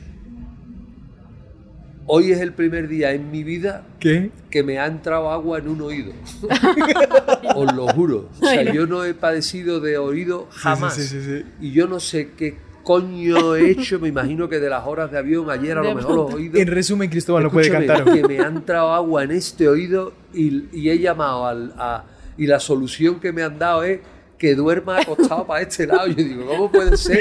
hoy 2.07 2.33
es 2.33 2.39
el 2.41 2.53
primer 2.53 2.89
día 2.89 3.13
en 3.13 3.31
mi 3.31 3.43
vida 3.45 3.83
¿Qué? 3.99 4.31
que 4.51 4.63
me 4.63 4.79
ha 4.79 4.87
entrado 4.87 5.31
agua 5.31 5.59
en 5.59 5.69
un 5.69 5.81
oído. 5.83 6.13
Os 7.55 7.75
lo 7.75 7.87
juro. 7.89 8.29
O 8.41 8.47
sea, 8.47 8.63
yo 8.73 8.87
no 8.87 9.05
he 9.05 9.13
padecido 9.15 9.81
de 9.81 9.99
oído 9.99 10.47
jamás. 10.51 10.95
sí, 10.95 11.07
sí. 11.07 11.43
Y 11.61 11.73
yo 11.73 11.87
no 11.87 12.01
sé 12.01 12.31
qué 12.37 12.57
coño 12.87 13.57
he 13.57 13.71
hecho. 13.71 13.99
Me 13.99 14.09
imagino 14.09 14.49
que 14.49 14.61
de 14.61 14.71
las 14.71 14.87
horas 14.87 15.11
de 15.11 15.19
avión 15.19 15.51
ayer 15.51 15.77
a 15.77 15.83
lo 15.83 15.93
mejor 15.95 16.15
los 16.15 16.35
oídos. 16.35 16.61
En 16.61 16.69
resumen, 16.69 17.11
Cristóbal 17.11 17.43
no 17.43 17.51
puede 17.51 17.69
cantar. 17.69 18.05
que 18.05 18.23
me 18.23 18.39
ha 18.39 18.47
entrado 18.47 18.93
agua 18.95 19.25
en 19.25 19.33
este 19.33 19.69
oído 19.69 20.13
y, 20.33 20.65
y 20.73 20.89
he 20.91 20.99
llamado 21.01 21.47
al, 21.47 21.73
a, 21.77 22.05
y 22.39 22.47
la 22.47 22.61
solución 22.61 23.19
que 23.19 23.33
me 23.33 23.43
han 23.43 23.59
dado 23.59 23.83
es 23.83 23.99
que 24.39 24.55
duerma 24.55 24.99
acostado 25.01 25.45
para 25.47 25.63
este 25.63 25.87
lado. 25.87 26.07
Yo 26.07 26.15
digo, 26.15 26.47
¿cómo 26.47 26.71
puede 26.71 26.97
ser 26.97 27.19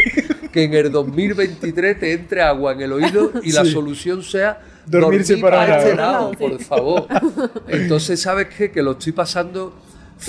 que 0.52 0.64
en 0.66 0.74
el 0.76 0.92
2023 0.92 2.00
te 2.00 2.12
entre 2.14 2.42
agua 2.44 2.74
en 2.74 2.82
el 2.82 2.94
oído 2.94 3.32
y 3.42 3.52
la 3.52 3.66
Sí. 3.66 3.72
solución 3.72 4.22
sea 4.22 4.62
Dormirse 4.86 5.34
dormir 5.34 5.42
para 5.50 5.58
para 5.66 5.78
este 5.80 5.96
lado. 5.96 6.12
lado, 6.14 6.32
Sí. 6.32 6.38
por 6.38 6.60
favor? 6.62 7.08
Entonces, 7.70 8.22
¿sabes 8.22 8.48
qué? 8.56 8.70
Que 8.70 8.84
lo 8.84 8.92
estoy 8.92 9.14
pasando, 9.14 9.74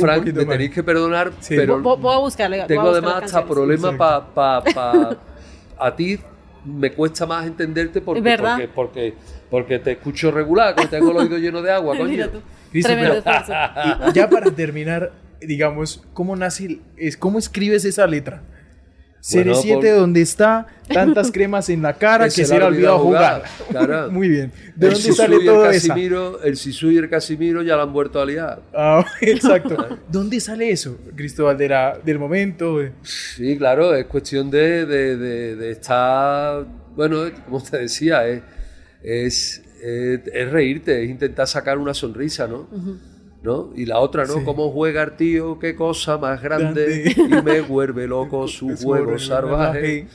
Frank, 0.02 0.24
me 0.26 0.32
mal. 0.32 0.46
tenéis 0.48 0.70
que 0.70 0.82
perdonar, 0.82 1.32
Sí. 1.40 1.54
pero 1.56 1.80
Voy, 1.80 2.14
a 2.14 2.18
buscarle. 2.18 2.56
voy 2.58 2.64
a 2.64 2.66
tengo 2.66 2.82
buscar 2.82 3.02
además 3.04 3.22
hasta 3.24 3.44
problemas 3.46 3.94
para 3.96 4.24
pa, 4.26 4.62
pa- 4.64 5.16
a 5.78 5.94
ti 5.96 6.18
me 6.64 6.90
cuesta 6.92 7.26
más 7.26 7.46
entenderte 7.46 8.00
porque, 8.00 8.36
porque, 8.38 8.68
porque, 8.74 9.14
porque 9.50 9.78
te 9.78 9.92
escucho 9.92 10.30
regular, 10.30 10.74
que 10.74 10.86
tengo 10.86 11.10
el 11.12 11.16
oído 11.18 11.38
lleno 11.38 11.62
de 11.62 11.70
agua, 11.72 11.94
coño. 11.98 12.08
Mira 12.10 12.28
tú. 12.30 12.40
Cristo, 12.70 12.92
pero-. 12.94 13.22
Y 14.10 14.12
ya 14.12 14.28
para 14.28 14.50
terminar, 14.50 15.12
digamos, 15.40 16.02
¿cómo 16.12 16.34
nace, 16.36 16.80
es, 16.96 17.16
cómo 17.16 17.38
escribes 17.38 17.84
esa 17.84 18.06
letra? 18.06 18.42
Bueno, 19.32 19.52
CR7 19.54 19.74
por- 19.74 19.84
donde 20.00 20.20
está 20.22 20.66
tantas 20.92 21.32
cremas 21.32 21.68
en 21.68 21.82
la 21.82 21.94
cara 21.94 22.24
que, 22.26 22.30
se 22.30 22.44
se 22.44 22.56
le 22.58 22.64
ha 22.64 22.68
olvidado 22.68 22.98
jugar. 23.00 23.42
Claro. 23.70 24.10
Muy 24.12 24.28
bien. 24.28 24.52
¿De 24.76 24.86
el 24.86 24.92
dónde 24.92 24.96
Sisu 24.96 25.14
sale 25.16 25.38
todo 25.44 25.70
eso? 25.70 25.88
Casimiro, 25.88 26.42
el 26.42 26.56
Sisu 26.56 26.90
y 26.92 26.96
el 26.98 27.08
Casimiro 27.10 27.62
ya 27.62 27.74
lo 27.76 27.82
han 27.82 27.92
vuelto 27.92 28.20
a 28.20 28.26
liar. 28.26 28.60
Ah, 28.72 29.04
exacto. 29.20 29.98
¿Dónde 30.08 30.38
sale 30.40 30.70
eso, 30.70 30.96
Cristóbal? 31.16 31.58
De 31.58 31.68
la- 31.68 31.98
del 32.04 32.18
momento. 32.18 32.78
Sí, 33.02 33.56
claro, 33.58 33.94
es 33.94 34.06
cuestión 34.06 34.50
de, 34.50 34.86
de- 34.86 35.16
de- 35.16 35.56
de 35.56 35.70
estar, 35.72 36.64
bueno, 36.94 37.22
como 37.46 37.60
te 37.62 37.78
decía, 37.78 38.26
es, 38.28 38.42
es, 39.02 39.62
es, 39.82 40.20
es 40.32 40.50
reírte, 40.52 41.02
es 41.02 41.10
intentar 41.10 41.46
sacar 41.48 41.78
una 41.78 41.94
sonrisa, 41.94 42.46
¿no? 42.46 42.68
¿No? 43.46 43.70
Y 43.74 43.86
la 43.86 43.98
otra, 44.00 44.26
¿no? 44.26 44.34
Sí. 44.34 44.40
Cómo 44.44 44.70
juega 44.70 45.02
el 45.04 45.12
tío, 45.12 45.58
qué 45.58 45.74
cosa 45.74 46.18
más 46.18 46.42
grande, 46.42 47.12
Grande. 47.16 47.38
y 47.38 47.42
me 47.42 47.60
vuelve 47.62 48.06
loco 48.06 48.46
su 48.48 48.76
juego 48.76 49.18
salvaje. 49.18 50.08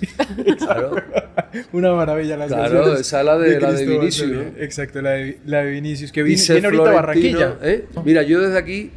Claro, 0.60 0.96
Una 1.74 1.94
maravilla 1.94 2.38
las 2.38 2.50
Claro, 2.50 2.94
esa 2.96 3.20
es 3.22 3.26
la 3.26 3.38
de- 3.38 3.60
la 3.60 3.72
de 3.72 3.86
Vinicius. 3.86 4.38
Exacto, 4.60 5.02
la 5.02 5.12
de, 5.12 5.40
la 5.46 5.64
de 5.64 5.72
Vinicius, 5.72 6.12
que 6.12 6.22
viene, 6.24 6.42
viene 6.48 6.66
ahorita 6.68 6.92
Barranquilla. 6.92 7.58
¿eh? 7.64 7.86
Mira, 8.06 8.22
yo 8.24 8.40
desde 8.42 8.58
aquí 8.60 8.92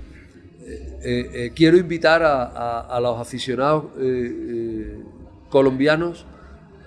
eh, 0.66 1.30
eh, 1.34 1.52
quiero 1.54 1.76
invitar 1.76 2.22
a, 2.22 2.42
a- 2.44 2.80
a 2.96 3.00
los 3.00 3.18
aficionados 3.20 3.84
colombianos 5.48 6.26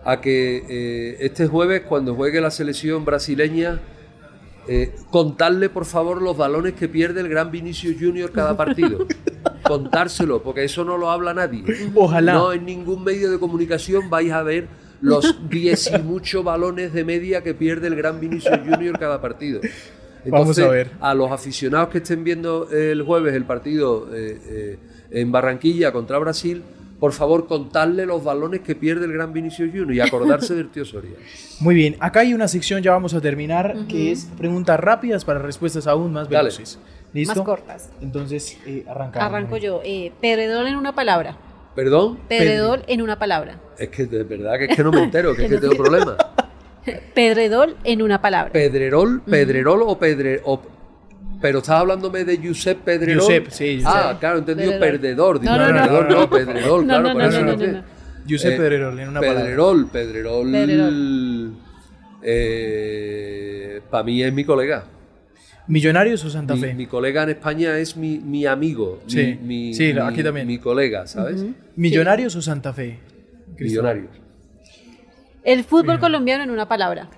a 0.03 0.21
que 0.21 1.17
este 1.19 1.47
jueves, 1.47 1.81
cuando 1.81 2.15
juegue 2.15 2.39
la 2.41 2.51
selección 2.51 3.03
brasileña, 3.05 3.79
eh, 4.67 4.95
contarle 5.09 5.69
por 5.69 5.85
favor 5.85 6.21
los 6.21 6.35
balones 6.35 6.73
que 6.73 6.87
pierde 6.87 7.21
el 7.21 7.29
gran 7.29 7.51
Vinicius 7.51 7.95
Junior 7.99 8.31
cada 8.31 8.57
partido. 8.57 9.05
Contárselo, 9.63 10.43
porque 10.43 10.63
eso 10.63 10.83
no 10.83 10.97
lo 10.97 11.09
habla 11.09 11.33
nadie. 11.33 11.63
Ojalá. 11.95 12.33
No 12.33 12.53
en 12.53 12.65
ningún 12.65 13.03
medio 13.03 13.31
de 13.31 13.39
comunicación 13.39 14.09
vais 14.09 14.31
a 14.31 14.43
ver 14.43 14.67
los 15.01 15.49
10 15.49 15.91
y 15.99 16.03
muchos 16.03 16.43
balones 16.43 16.93
de 16.93 17.03
media 17.03 17.43
que 17.43 17.53
pierde 17.53 17.87
el 17.87 17.95
gran 17.95 18.19
Vinicius 18.19 18.59
Junior 18.65 18.97
cada 18.97 19.21
partido. 19.21 19.61
Vamos 20.25 20.59
a 20.59 20.67
ver. 20.67 20.91
A 20.99 21.13
los 21.13 21.31
aficionados 21.31 21.89
que 21.89 21.99
estén 21.99 22.23
viendo 22.23 22.69
el 22.69 23.01
jueves 23.03 23.33
el 23.33 23.45
partido 23.45 24.09
eh, 24.13 24.39
eh, 24.49 24.79
en 25.11 25.31
Barranquilla 25.31 25.91
contra 25.91 26.17
Brasil, 26.17 26.63
por 26.99 27.13
favor 27.13 27.47
contadle 27.47 28.05
los 28.05 28.23
balones 28.23 28.61
que 28.61 28.75
pierde 28.75 29.05
el 29.05 29.13
gran 29.13 29.31
Vinicius 29.33 29.69
Junior 29.69 29.93
y 29.93 29.99
acordarse 29.99 30.55
del 30.55 30.69
tío 30.69 30.83
Soria. 30.85 31.11
Muy 31.59 31.75
bien, 31.75 31.95
acá 31.99 32.21
hay 32.21 32.33
una 32.33 32.47
sección, 32.47 32.81
ya 32.81 32.91
vamos 32.91 33.13
a 33.13 33.21
terminar, 33.21 33.75
que 33.87 34.11
es 34.11 34.25
preguntas 34.37 34.79
rápidas 34.79 35.23
para 35.25 35.39
respuestas 35.39 35.85
aún 35.87 36.11
más 36.13 36.27
Dale. 36.29 36.45
veloces. 36.49 36.79
¿Listo? 37.13 37.35
Más 37.35 37.45
cortas. 37.45 37.89
Entonces, 38.01 38.57
eh, 38.65 38.83
arrancamos. 38.87 39.27
Arranco 39.29 39.57
yo. 39.57 39.81
Eh, 39.83 40.11
Pedredol 40.19 40.67
en 40.67 40.75
una 40.75 40.93
palabra. 40.93 41.37
¿Perdón? 41.75 42.17
Pedredol 42.27 42.83
en 42.87 43.01
una 43.01 43.17
palabra. 43.17 43.59
Es 43.77 43.89
que 43.89 44.05
de 44.07 44.23
verdad 44.23 44.57
que 44.57 44.65
es 44.65 44.75
que 44.75 44.83
no 44.83 44.91
me 44.91 45.03
entero, 45.03 45.33
que 45.35 45.45
es 45.45 45.49
que 45.51 45.57
tengo 45.61 45.75
problemas. 45.75 46.15
Pedredol 47.13 47.75
en 47.83 48.01
una 48.01 48.21
palabra. 48.21 48.51
Pedrerol, 48.51 49.21
Pedrerol 49.21 49.81
o 49.83 49.97
Pedre... 49.99 50.41
o- 50.45 50.61
pero 51.41 51.59
estás 51.59 51.75
hablándome 51.81 52.23
de 52.25 52.37
Josep 52.37 52.79
Pedrerol. 52.79 53.21
Josep, 53.21 53.49
sí, 53.49 53.81
Josep. 53.83 53.87
Ah, 54.03 54.17
claro, 54.19 54.39
entendido 54.39 54.71
Pedrerol. 54.71 54.91
perdedor. 54.99 55.39
Digo, 55.39 55.53
No, 55.53 55.57
no, 55.59 55.67
no. 55.67 55.73
perdedor, 55.81 56.09
no, 56.11 56.29
Pedrerol, 56.29 56.83
claro, 56.85 57.03
no, 57.03 57.13
por 57.13 57.21
eso 57.23 57.39
Eh, 58.49 58.51
Pedrerol, 58.57 58.99
en 58.99 59.09
una 59.09 59.19
palabra. 59.21 59.41
Pedrerol, 59.43 59.87
Pedrerol. 59.89 60.51
Pedrerol. 60.51 61.53
para 63.89 64.03
mí 64.03 64.21
es 64.23 64.33
mi 64.33 64.43
colega. 64.43 64.83
¿Millonarios 65.67 66.23
o 66.23 66.29
Santa 66.29 66.55
Mi, 66.55 66.61
Fe? 66.61 66.73
mi 66.73 66.85
colega 66.87 67.23
en 67.23 67.29
España 67.29 67.77
es 67.77 67.95
mi, 67.97 68.19
mi 68.19 68.45
amigo. 68.45 69.01
mi- 69.05 69.11
Sí, 69.11 69.39
mi, 69.43 69.73
sí, 69.73 69.93
mi- 69.93 69.99
aquí 69.99 70.23
también. 70.23 70.47
Mi 70.47 70.57
colega, 70.59 71.07
¿sabes? 71.07 71.43
¿Millonarios 71.75 72.35
o 72.35 72.41
Santa 72.41 72.73
Fe? 72.73 72.99
Millonarios. 73.59 74.07
El 75.43 75.63
fútbol 75.63 75.99
colombiano 75.99 76.43
en 76.43 76.51
una 76.51 76.67
palabra. 76.67 77.09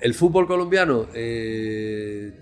El 0.00 0.14
fútbol 0.14 0.46
colombiano, 0.46 1.06
eh, 1.12 2.32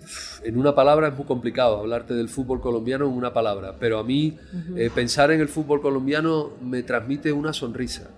en 0.43 0.57
una 0.59 0.75
palabra 0.75 1.07
es 1.07 1.15
muy 1.15 1.25
complicado 1.25 1.79
hablarte 1.79 2.13
del 2.13 2.29
fútbol 2.29 2.61
colombiano 2.61 3.05
en 3.05 3.13
una 3.13 3.33
palabra, 3.33 3.75
pero 3.79 3.97
a 3.97 4.03
mí 4.03 4.37
eh, 4.75 4.91
pensar 4.93 5.31
en 5.31 5.41
el 5.41 5.47
fútbol 5.47 5.81
colombiano 5.81 6.51
me 6.61 6.83
transmite 6.83 7.31
una 7.31 7.53
sonrisa. 7.53 8.11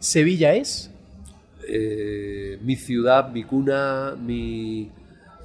¿Sevilla 0.00 0.54
es? 0.54 0.90
Eh, 1.66 2.58
mi 2.62 2.76
ciudad, 2.76 3.30
mi 3.30 3.44
cuna, 3.44 4.14
mi... 4.20 4.90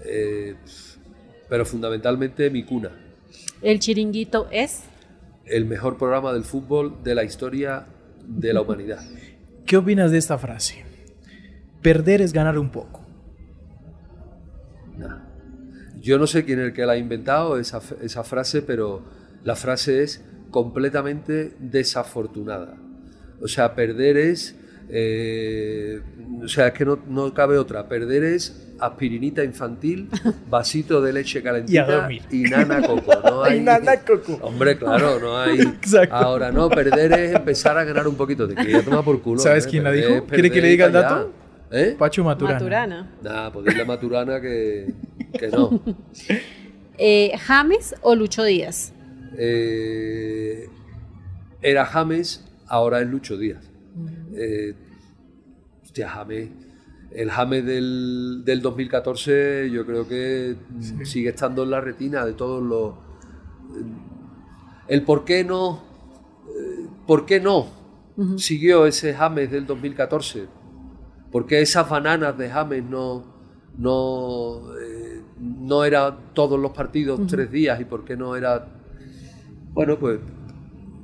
eh, 0.04 0.56
pero 1.48 1.66
fundamentalmente 1.66 2.50
mi 2.50 2.64
cuna. 2.64 2.92
El 3.62 3.80
chiringuito 3.80 4.48
es. 4.52 4.84
El 5.46 5.66
mejor 5.66 5.98
programa 5.98 6.34
del 6.34 6.44
fútbol 6.44 7.04
de 7.04 7.16
la 7.16 7.24
historia 7.24 7.86
de 8.28 8.54
la 8.54 8.62
humanidad. 8.64 9.02
¿Qué 9.66 9.78
opinas 9.78 10.12
de 10.12 10.18
esta 10.18 10.38
frase? 10.38 10.84
Perder 11.82 12.22
es 12.22 12.34
ganar 12.34 12.60
un 12.60 12.70
poco. 12.70 13.09
Nah. 15.00 15.18
Yo 16.02 16.18
no 16.18 16.28
sé 16.28 16.46
quién 16.46 16.60
es 16.60 16.66
el 16.68 16.74
que 16.74 16.86
la 16.86 16.94
ha 16.94 16.98
inventado, 16.98 17.58
esa, 17.60 17.82
esa 18.02 18.24
frase, 18.24 18.62
pero 18.62 19.04
la 19.44 19.56
frase 19.56 20.04
es 20.04 20.24
completamente 20.52 21.56
desafortunada. 21.60 22.76
O 23.42 23.48
sea, 23.48 23.76
perder 23.76 24.18
es... 24.18 24.56
eh, 24.90 26.02
o 26.42 26.48
sea, 26.48 26.68
es 26.68 26.74
que 26.74 26.86
no, 26.86 27.00
no 27.08 27.34
cabe 27.34 27.58
otra. 27.58 27.88
Perder 27.88 28.24
es 28.24 28.66
aspirinita 28.80 29.44
infantil, 29.44 30.10
vasito 30.50 31.02
de 31.02 31.12
leche 31.12 31.44
calentita 31.44 32.08
Y 32.10 32.22
y 32.32 32.44
nana 32.44 32.82
coco. 32.82 33.12
No 33.24 33.44
hay, 33.44 33.58
Y 33.58 33.62
nana 33.62 33.98
coco. 34.00 34.40
Hombre, 34.42 34.78
claro, 34.78 35.20
no 35.20 35.38
hay... 35.38 35.60
Exacto. 35.82 36.16
Ahora, 36.16 36.52
no, 36.52 36.70
perder 36.70 37.12
es 37.12 37.36
empezar 37.36 37.78
a 37.78 37.84
ganar 37.84 38.08
un 38.08 38.16
poquito. 38.16 38.48
Te 38.48 38.56
quería 38.56 38.82
tomar 38.84 39.04
por 39.04 39.22
culo. 39.22 39.40
¿Sabes 39.40 39.66
hombre, 39.66 39.72
quién 39.72 39.84
la 39.84 39.92
dijo? 39.92 40.26
¿Quiere 40.28 40.50
que 40.50 40.62
le 40.62 40.70
diga 40.70 40.86
el 40.86 40.94
dato? 40.94 41.34
¿Eh? 41.72 41.96
Pacho 41.98 42.24
Maturana. 42.24 42.56
Maturana. 42.60 43.12
Nada, 43.22 43.52
pues 43.52 43.66
dile 43.66 43.82
a 43.82 43.86
Maturana 43.86 44.42
que, 44.42 44.94
que 45.38 45.48
no. 45.50 45.82
Eh, 47.02 47.32
James 47.38 47.96
o 48.02 48.14
Lucho 48.14 48.44
Díaz. 48.44 48.94
Eh, 49.38 50.68
era 51.62 51.86
James, 51.86 52.44
ahora 52.68 53.00
es 53.00 53.08
Lucho 53.08 53.38
Díaz. 53.38 53.72
Eh, 54.36 54.76
hostia, 55.82 56.10
James. 56.10 56.50
El 57.12 57.32
James 57.32 57.66
del, 57.66 58.42
del 58.44 58.62
2014 58.62 59.70
yo 59.72 59.86
creo 59.86 60.06
que 60.10 60.58
mm, 60.70 61.06
sigue 61.06 61.30
estando 61.30 61.64
en 61.64 61.70
la 61.72 61.80
retina 61.80 62.26
de 62.26 62.34
todos 62.34 62.62
los... 62.62 62.96
El 64.90 65.04
por 65.04 65.24
qué 65.24 65.46
no... 65.46 65.82
eh, 66.50 66.86
¿Por 67.08 67.26
qué 67.26 67.40
no 67.40 67.68
siguió 68.36 68.86
ese 68.86 69.14
James 69.14 69.50
del 69.50 69.66
2014? 69.66 70.48
¿Por 71.32 71.46
qué 71.46 71.62
esas 71.62 71.88
bananas 71.88 72.38
de 72.38 72.50
James 72.50 72.84
no, 72.84 73.24
no, 73.78 74.76
eh, 74.78 75.22
no 75.40 75.84
era 75.84 76.16
todos 76.34 76.60
los 76.60 76.72
partidos 76.72 77.22
tres 77.28 77.52
días 77.52 77.80
y 77.80 77.86
por 77.86 78.04
qué 78.04 78.18
no 78.18 78.36
era... 78.36 78.68
Bueno, 79.72 80.00
pues 80.00 80.20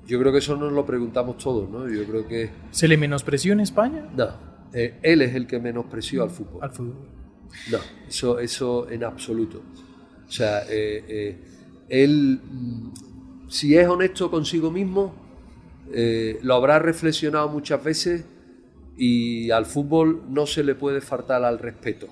yo 0.08 0.20
creo 0.20 0.32
que 0.32 0.40
eso 0.40 0.56
nos 0.58 0.74
lo 0.74 0.86
preguntamos 0.86 1.38
todos, 1.38 1.70
¿no? 1.70 1.88
Yo 1.88 2.04
creo 2.06 2.28
que... 2.28 2.50
¿Se 2.72 2.88
le 2.88 2.98
menospreció 2.98 3.54
en 3.54 3.60
España? 3.60 4.10
No, 4.16 4.30
eh, 4.74 5.00
él 5.04 5.22
es 5.22 5.36
el 5.36 5.46
que 5.46 5.60
menospreció 5.60 6.24
al 6.24 6.32
fútbol. 6.32 6.64
Al 6.64 6.72
fútbol. 6.72 7.08
No, 7.72 7.78
eso, 8.08 8.40
eso 8.40 8.90
en 8.90 9.04
absoluto. 9.04 9.62
O 10.28 10.32
sea, 10.32 10.64
eh, 10.68 11.40
él, 11.88 12.42
mm, 12.44 13.48
si 13.48 13.78
es 13.78 13.88
honesto 13.88 14.32
consigo 14.32 14.72
mismo, 14.72 15.24
lo 16.42 16.56
habrá 16.56 16.80
reflexionado 16.80 17.48
muchas 17.48 17.82
veces 17.82 18.26
y 18.98 19.52
al 19.52 19.66
fútbol 19.66 20.24
no 20.30 20.46
se 20.46 20.64
le 20.64 20.76
puede 20.76 21.02
faltar 21.02 21.44
al 21.44 21.60
respeto. 21.60 22.08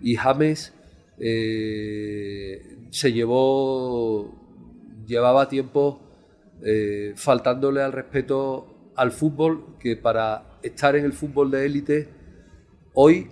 Y 0.00 0.16
James 0.16 0.72
eh, 1.18 2.78
se 2.90 3.12
llevó, 3.12 5.04
llevaba 5.06 5.48
tiempo 5.48 6.00
eh, 6.62 7.12
faltándole 7.16 7.82
al 7.82 7.92
respeto 7.92 8.92
al 8.96 9.12
fútbol, 9.12 9.76
que 9.78 9.96
para 9.96 10.58
estar 10.62 10.96
en 10.96 11.04
el 11.04 11.12
fútbol 11.12 11.50
de 11.50 11.66
élite, 11.66 12.08
hoy 12.94 13.28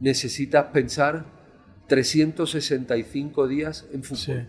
necesitas 0.00 0.66
pensar 0.66 1.24
365 1.88 3.46
días 3.46 3.86
en 3.92 4.02
fútbol. 4.02 4.48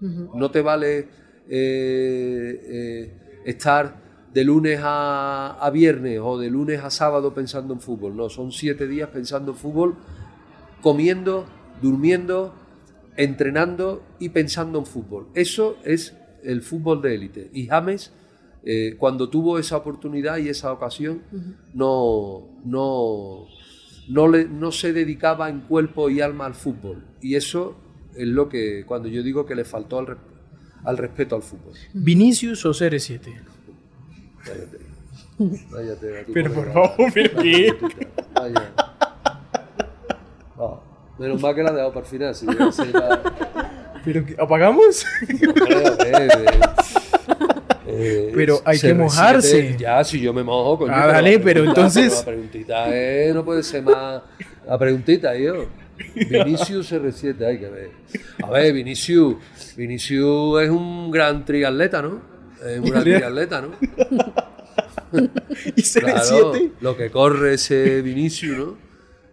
Sí. 0.00 0.06
No 0.34 0.50
te 0.50 0.62
vale 0.62 1.08
eh, 1.48 3.12
estar 3.44 4.09
de 4.32 4.44
lunes 4.44 4.80
a, 4.82 5.56
a 5.60 5.70
viernes 5.70 6.20
o 6.22 6.38
de 6.38 6.50
lunes 6.50 6.80
a 6.82 6.90
sábado 6.90 7.34
pensando 7.34 7.74
en 7.74 7.80
fútbol. 7.80 8.16
No, 8.16 8.28
son 8.28 8.52
siete 8.52 8.86
días 8.86 9.08
pensando 9.10 9.52
en 9.52 9.58
fútbol, 9.58 9.96
comiendo, 10.82 11.46
durmiendo, 11.82 12.54
entrenando 13.16 14.02
y 14.18 14.30
pensando 14.30 14.78
en 14.78 14.86
fútbol. 14.86 15.28
Eso 15.34 15.76
es 15.84 16.16
el 16.42 16.62
fútbol 16.62 17.02
de 17.02 17.14
élite. 17.14 17.50
Y 17.52 17.66
James, 17.66 18.12
eh, 18.64 18.96
cuando 18.98 19.28
tuvo 19.28 19.58
esa 19.58 19.76
oportunidad 19.76 20.38
y 20.38 20.48
esa 20.48 20.72
ocasión, 20.72 21.22
no, 21.74 22.48
no, 22.64 23.46
no, 24.08 24.28
le- 24.28 24.48
no 24.48 24.72
se 24.72 24.92
dedicaba 24.92 25.48
en 25.50 25.60
cuerpo 25.62 26.08
y 26.08 26.20
alma 26.20 26.46
al 26.46 26.54
fútbol. 26.54 27.04
Y 27.20 27.34
eso 27.34 27.76
es 28.14 28.26
lo 28.28 28.48
que, 28.48 28.84
cuando 28.86 29.08
yo 29.08 29.22
digo 29.22 29.44
que 29.44 29.54
le 29.54 29.64
faltó 29.64 29.98
al, 29.98 30.16
al 30.84 30.96
respeto 30.98 31.36
al 31.36 31.42
fútbol. 31.42 31.74
¿Vinicius 31.92 32.64
o 32.64 32.70
CR7? 32.70 33.20
Cállate. 34.44 34.78
Cállate, 35.72 36.18
a 36.20 36.24
tu 36.26 36.32
Pero 36.32 36.52
por 36.52 36.72
favor, 36.72 37.12
¿pero 37.14 37.42
qué? 37.42 37.74
Vaya. 38.34 38.72
Ah, 40.58 40.80
menos 41.18 41.40
mal 41.40 41.54
que 41.54 41.62
la 41.62 41.70
he 41.70 41.72
dejado 41.74 41.92
para 41.92 42.04
el 42.06 42.10
final. 42.10 42.34
Si 42.34 42.46
hubiera 42.46 42.70
sido 42.72 43.00
la- 43.00 43.22
¿Pero 44.04 44.24
qué? 44.26 44.36
¿Apagamos? 44.38 45.04
Eh, 45.28 46.28
eh, 46.28 46.60
eh, 47.92 48.32
Pero 48.34 48.60
hay 48.64 48.78
que 48.78 48.94
CR7, 48.94 48.96
mojarse. 48.96 49.76
Ya, 49.78 50.04
si 50.04 50.20
yo 50.20 50.32
me 50.32 50.42
mojo, 50.44 50.78
coño. 50.78 50.92
Ah, 50.94 51.06
dale, 51.08 51.36
la 51.38 51.44
pero 51.44 51.64
entonces- 51.64 52.18
La 52.18 52.24
preguntita 52.24 52.84
eh, 52.88 53.32
no 53.34 53.44
puede 53.44 53.62
ser 53.62 53.82
más. 53.82 54.22
La 54.66 54.78
preguntita, 54.78 55.34
yo. 55.36 55.66
Vinicius 56.14 56.92
R7, 56.92 57.44
hay 57.46 57.58
que 57.58 57.68
ver. 57.68 57.90
A 58.42 58.50
ver, 58.50 58.72
Vinicius, 58.72 59.36
Vinicius 59.76 60.62
es 60.62 60.70
un 60.70 61.10
gran 61.10 61.44
triatleta, 61.44 62.00
¿no? 62.00 62.29
Es 62.64 62.78
un 62.78 62.90
gran 62.90 63.02
triatleta, 63.02 63.62
¿no? 63.62 63.70
¿Y 65.76 65.82
CR7? 65.82 66.00
Claro, 66.00 66.52
lo 66.80 66.96
que 66.96 67.10
corre 67.10 67.54
ese 67.54 68.02
Vinicius, 68.02 68.58
¿no? 68.58 68.76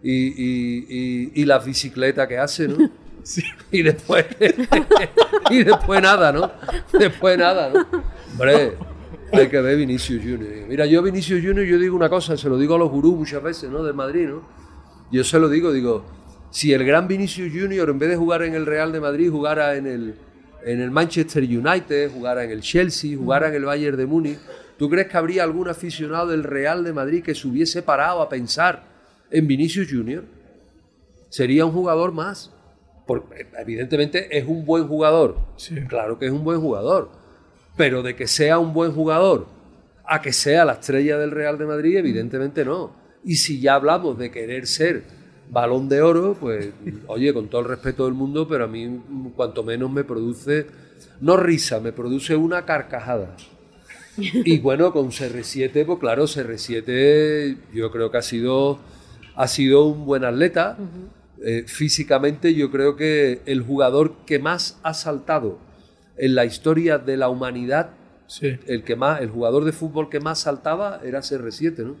Y, 0.02 0.12
y, 0.12 0.86
y, 0.88 1.32
y 1.34 1.44
las 1.44 1.64
bicicletas 1.64 2.26
que 2.28 2.38
hace, 2.38 2.68
¿no? 2.68 2.76
Sí. 3.24 3.42
Y 3.70 3.82
después, 3.82 4.24
y 5.50 5.62
después 5.62 6.00
nada, 6.00 6.32
¿no? 6.32 6.50
Después 6.98 7.36
nada, 7.36 7.68
¿no? 7.68 7.86
Hombre, 8.32 8.72
hay 9.32 9.48
que 9.48 9.60
ver 9.60 9.76
Vinicius 9.76 10.22
Junior. 10.22 10.66
Mira, 10.66 10.86
yo 10.86 11.02
Vinicius 11.02 11.44
Junior, 11.44 11.66
yo 11.66 11.78
digo 11.78 11.94
una 11.94 12.08
cosa, 12.08 12.38
se 12.38 12.48
lo 12.48 12.56
digo 12.56 12.76
a 12.76 12.78
los 12.78 12.90
gurús 12.90 13.16
muchas 13.16 13.42
veces, 13.42 13.68
¿no? 13.70 13.82
De 13.82 13.92
Madrid, 13.92 14.28
¿no? 14.28 14.42
Yo 15.12 15.24
se 15.24 15.38
lo 15.38 15.50
digo, 15.50 15.72
digo, 15.72 16.06
si 16.50 16.72
el 16.72 16.84
gran 16.86 17.06
Vinicius 17.06 17.52
Junior, 17.52 17.90
en 17.90 17.98
vez 17.98 18.08
de 18.08 18.16
jugar 18.16 18.44
en 18.44 18.54
el 18.54 18.64
Real 18.64 18.92
de 18.92 19.00
Madrid, 19.00 19.30
jugara 19.30 19.76
en 19.76 19.86
el, 19.86 20.14
en 20.64 20.80
el 20.80 20.90
Manchester 20.90 21.42
United, 21.42 22.10
jugara 22.12 22.44
en 22.44 22.50
el 22.50 22.60
Chelsea, 22.60 23.16
jugara 23.16 23.48
en 23.48 23.54
el 23.54 23.64
Bayern 23.64 23.96
de 23.96 24.06
Múnich, 24.06 24.38
¿tú 24.76 24.88
crees 24.88 25.08
que 25.08 25.16
habría 25.16 25.44
algún 25.44 25.68
aficionado 25.68 26.28
del 26.28 26.44
Real 26.44 26.84
de 26.84 26.92
Madrid 26.92 27.22
que 27.22 27.34
se 27.34 27.46
hubiese 27.46 27.82
parado 27.82 28.20
a 28.22 28.28
pensar 28.28 28.82
en 29.30 29.46
Vinicius 29.46 29.88
Junior? 29.90 30.24
Sería 31.28 31.64
un 31.64 31.72
jugador 31.72 32.12
más. 32.12 32.52
Porque, 33.06 33.46
evidentemente 33.58 34.36
es 34.36 34.46
un 34.46 34.66
buen 34.66 34.86
jugador. 34.86 35.38
Sí. 35.56 35.76
Claro 35.88 36.18
que 36.18 36.26
es 36.26 36.32
un 36.32 36.44
buen 36.44 36.60
jugador. 36.60 37.10
Pero 37.76 38.02
de 38.02 38.14
que 38.14 38.26
sea 38.26 38.58
un 38.58 38.74
buen 38.74 38.92
jugador 38.92 39.46
a 40.04 40.20
que 40.20 40.32
sea 40.32 40.64
la 40.64 40.74
estrella 40.74 41.18
del 41.18 41.30
Real 41.30 41.56
de 41.58 41.66
Madrid, 41.66 41.96
evidentemente 41.96 42.64
no. 42.64 42.94
Y 43.24 43.36
si 43.36 43.60
ya 43.60 43.74
hablamos 43.74 44.18
de 44.18 44.30
querer 44.30 44.66
ser 44.66 45.04
balón 45.50 45.88
de 45.88 46.02
oro, 46.02 46.36
pues 46.38 46.70
oye, 47.06 47.32
con 47.32 47.48
todo 47.48 47.60
el 47.62 47.68
respeto 47.68 48.04
del 48.04 48.14
mundo, 48.14 48.46
pero 48.48 48.64
a 48.64 48.66
mí 48.68 49.00
cuanto 49.34 49.62
menos 49.62 49.90
me 49.90 50.04
produce, 50.04 50.66
no 51.20 51.36
risa, 51.36 51.80
me 51.80 51.92
produce 51.92 52.36
una 52.36 52.64
carcajada. 52.64 53.36
Y 54.16 54.58
bueno, 54.58 54.92
con 54.92 55.10
CR7, 55.10 55.86
pues 55.86 55.98
claro, 56.00 56.24
CR7 56.24 57.56
yo 57.72 57.90
creo 57.90 58.10
que 58.10 58.18
ha 58.18 58.22
sido, 58.22 58.78
ha 59.36 59.46
sido 59.48 59.86
un 59.86 60.04
buen 60.04 60.24
atleta. 60.24 60.76
Eh, 61.44 61.64
físicamente 61.66 62.52
yo 62.54 62.70
creo 62.70 62.96
que 62.96 63.42
el 63.46 63.62
jugador 63.62 64.16
que 64.26 64.40
más 64.40 64.78
ha 64.82 64.92
saltado 64.92 65.58
en 66.16 66.34
la 66.34 66.44
historia 66.44 66.98
de 66.98 67.16
la 67.16 67.28
humanidad, 67.28 67.90
Sí. 68.26 68.58
el, 68.66 68.82
que 68.82 68.94
más, 68.94 69.22
el 69.22 69.30
jugador 69.30 69.64
de 69.64 69.72
fútbol 69.72 70.10
que 70.10 70.20
más 70.20 70.40
saltaba 70.40 71.00
era 71.02 71.20
CR7, 71.20 71.78
¿no? 71.78 71.96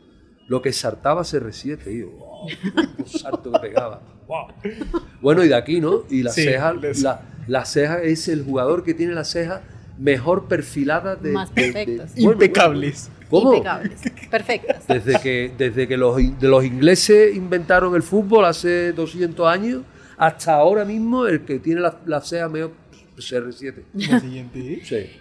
Lo 0.48 0.60
que 0.62 0.72
saltaba 0.72 1.22
CR7, 1.22 1.84
tío. 1.84 2.10
Wow, 2.10 2.46
un 2.98 3.06
salto 3.06 3.52
que 3.52 3.58
pegaba. 3.60 4.00
Wow. 4.26 4.46
Bueno, 5.20 5.44
y 5.44 5.48
de 5.48 5.54
aquí, 5.54 5.80
¿no? 5.80 6.04
Y 6.10 6.22
la 6.22 6.30
Sí, 6.32 6.44
ceja, 6.44 6.72
les- 6.74 7.02
la, 7.02 7.22
la 7.46 7.64
ceja 7.64 8.02
es 8.02 8.28
el 8.28 8.44
jugador 8.44 8.84
que 8.84 8.94
tiene 8.94 9.14
la 9.14 9.24
ceja 9.24 9.62
mejor 9.98 10.46
perfilada 10.46 11.16
de... 11.16 11.32
Más 11.32 11.52
de- 11.54 11.62
de- 11.66 11.72
perfectas. 11.72 12.14
bueno, 12.14 12.32
Impecables. 12.32 13.10
¿Cómo? 13.28 13.52
Impecables. 13.54 14.00
Perfectas. 14.30 14.86
Desde 14.86 15.20
que, 15.20 15.52
desde 15.58 15.86
que 15.88 15.96
los, 15.96 16.16
de 16.16 16.48
los 16.48 16.64
ingleses 16.64 17.34
inventaron 17.36 17.94
el 17.96 18.02
fútbol 18.02 18.44
hace 18.44 18.92
200 18.92 19.46
años 19.48 19.82
hasta 20.16 20.54
ahora 20.54 20.84
mismo, 20.84 21.26
el 21.26 21.44
que 21.44 21.58
tiene 21.58 21.80
la, 21.80 21.98
la 22.06 22.20
ceja 22.20 22.48
mejor 22.48 22.72
CR7. 23.16 23.82
La 23.94 24.20
siguiente. 24.20 24.72
¿eh? 24.74 24.80
Sí. 24.84 25.20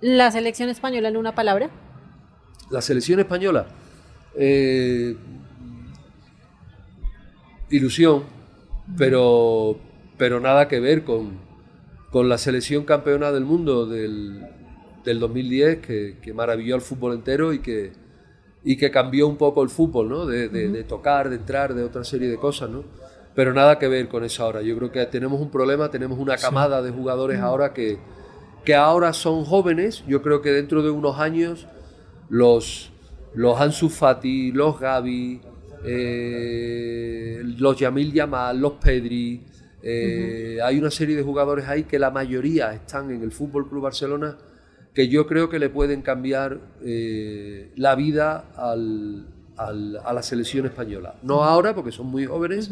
La 0.00 0.30
selección 0.30 0.68
española 0.68 1.08
en 1.08 1.16
una 1.16 1.34
palabra. 1.34 1.68
La 2.70 2.80
selección 2.80 3.18
española. 3.20 3.66
Eh, 4.36 5.16
ilusión, 7.70 8.24
pero, 8.96 9.78
pero 10.18 10.40
nada 10.40 10.68
que 10.68 10.80
ver 10.80 11.04
con, 11.04 11.38
con 12.10 12.28
la 12.28 12.38
selección 12.38 12.84
campeona 12.84 13.32
del 13.32 13.44
mundo 13.44 13.86
del, 13.86 14.42
del 15.04 15.18
2010, 15.20 15.78
que, 15.78 16.18
que 16.20 16.32
maravilló 16.34 16.74
al 16.74 16.80
fútbol 16.82 17.14
entero 17.14 17.52
y 17.52 17.60
que, 17.60 17.92
y 18.64 18.76
que 18.76 18.90
cambió 18.90 19.26
un 19.28 19.36
poco 19.36 19.62
el 19.62 19.70
fútbol, 19.70 20.08
¿no? 20.08 20.26
De, 20.26 20.48
de- 20.48 20.68
de 20.68 20.84
tocar, 20.84 21.30
de 21.30 21.36
entrar, 21.36 21.74
de 21.74 21.82
otra 21.84 22.04
serie 22.04 22.28
de 22.28 22.36
cosas, 22.36 22.70
¿no? 22.70 22.84
Pero 23.34 23.54
nada 23.54 23.78
que 23.78 23.88
ver 23.88 24.08
con 24.08 24.24
eso 24.24 24.44
ahora. 24.44 24.60
Yo 24.62 24.76
creo 24.76 24.92
que 24.92 25.06
tenemos 25.06 25.40
un 25.40 25.50
problema, 25.50 25.90
tenemos 25.90 26.18
una 26.18 26.36
camada 26.36 26.82
de 26.82 26.90
jugadores 26.90 27.40
ahora 27.40 27.72
que, 27.72 27.98
que 28.64 28.74
ahora 28.74 29.14
son 29.14 29.44
jóvenes. 29.46 30.04
Yo 30.06 30.20
creo 30.22 30.42
que 30.42 30.50
dentro 30.50 30.82
de 30.82 30.90
unos 30.90 31.18
años 31.18 31.66
los, 32.28 32.91
los 33.34 33.60
Ansu 33.60 33.88
Fati, 33.88 34.52
los 34.52 34.78
Gavi, 34.78 35.40
eh, 35.84 37.42
los 37.58 37.76
Yamil 37.78 38.12
Yamal, 38.12 38.60
los 38.60 38.72
Pedri. 38.74 39.42
eh, 39.82 40.58
Hay 40.62 40.78
una 40.78 40.90
serie 40.90 41.16
de 41.16 41.22
jugadores 41.22 41.66
ahí 41.68 41.84
que 41.84 41.98
la 41.98 42.10
mayoría 42.10 42.72
están 42.72 43.10
en 43.10 43.22
el 43.22 43.32
Fútbol 43.32 43.68
Club 43.68 43.82
Barcelona 43.82 44.36
que 44.94 45.08
yo 45.08 45.26
creo 45.26 45.48
que 45.48 45.58
le 45.58 45.70
pueden 45.70 46.02
cambiar 46.02 46.60
eh, 46.84 47.72
la 47.76 47.94
vida 47.94 48.44
al- 48.56 49.26
al- 49.56 49.98
a 50.04 50.12
la 50.12 50.22
selección 50.22 50.66
española. 50.66 51.14
No 51.22 51.44
ahora, 51.44 51.74
porque 51.74 51.92
son 51.92 52.06
muy 52.08 52.26
jóvenes, 52.26 52.70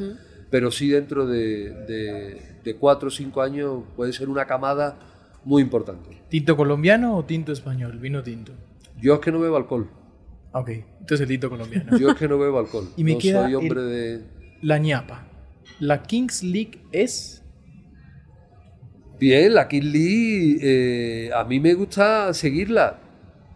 pero 0.51 0.71
sí 0.71 0.89
dentro 0.89 1.27
de, 1.27 1.71
de, 1.87 2.43
de 2.63 2.75
cuatro 2.77 3.09
o 3.09 3.11
cinco 3.11 3.41
años 3.41 3.83
puede 3.97 4.13
ser 4.13 4.29
una 4.29 4.45
camada 4.45 4.99
muy 5.45 5.63
importante. 5.63 6.21
¿Tinto 6.29 6.57
colombiano 6.57 7.17
o 7.17 7.25
tinto 7.25 7.53
español? 7.53 7.99
Vino 7.99 8.23
tinto. 8.23 8.53
Yo 9.01 9.15
es 9.15 9.21
que 9.21 9.33
no 9.33 9.41
bebo 9.41 9.57
alcohol. 9.57 9.89
Ok, 10.53 10.69
entonces 10.69 11.21
el 11.21 11.29
tinto 11.29 11.49
colombiano. 11.51 11.97
Yo 11.99 12.11
es 12.11 12.17
que 12.17 12.27
no 12.29 12.39
bebo 12.39 12.59
alcohol. 12.59 12.89
Y 12.97 13.05
me 13.05 13.13
no 13.13 13.19
queda 13.19 13.45
soy 13.45 13.55
hombre 13.55 13.81
el- 13.81 13.89
de... 13.89 14.25
La 14.63 14.79
ñapa. 14.79 15.27
La 15.79 16.03
Kings 16.03 16.43
League 16.43 16.81
es. 16.93 17.43
Bien, 19.19 19.55
la 19.55 19.69
Kid 19.69 19.83
Lee, 19.85 20.59
eh, 20.63 21.31
a 21.35 21.45
mí 21.45 21.61
me 21.61 21.75
gusta 21.75 22.33
seguirla. 22.35 22.99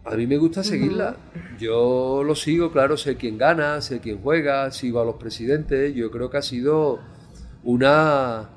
A 0.03 0.15
mí 0.15 0.27
me 0.27 0.37
gusta 0.37 0.63
seguirla. 0.63 1.17
Yo 1.59 2.21
lo 2.23 2.35
sigo, 2.35 2.71
claro, 2.71 2.95
sé 2.97 3.15
quién 3.17 3.37
gana, 3.39 3.81
sé 3.81 3.99
quién 3.99 4.19
juega, 4.21 4.69
sigo 4.71 5.01
a 5.01 5.05
los 5.05 5.15
presidentes. 5.15 5.93
Yo 5.95 6.11
creo 6.11 6.29
que 6.29 6.37
ha 6.37 6.41
sido 6.43 6.99
una, 7.63 8.49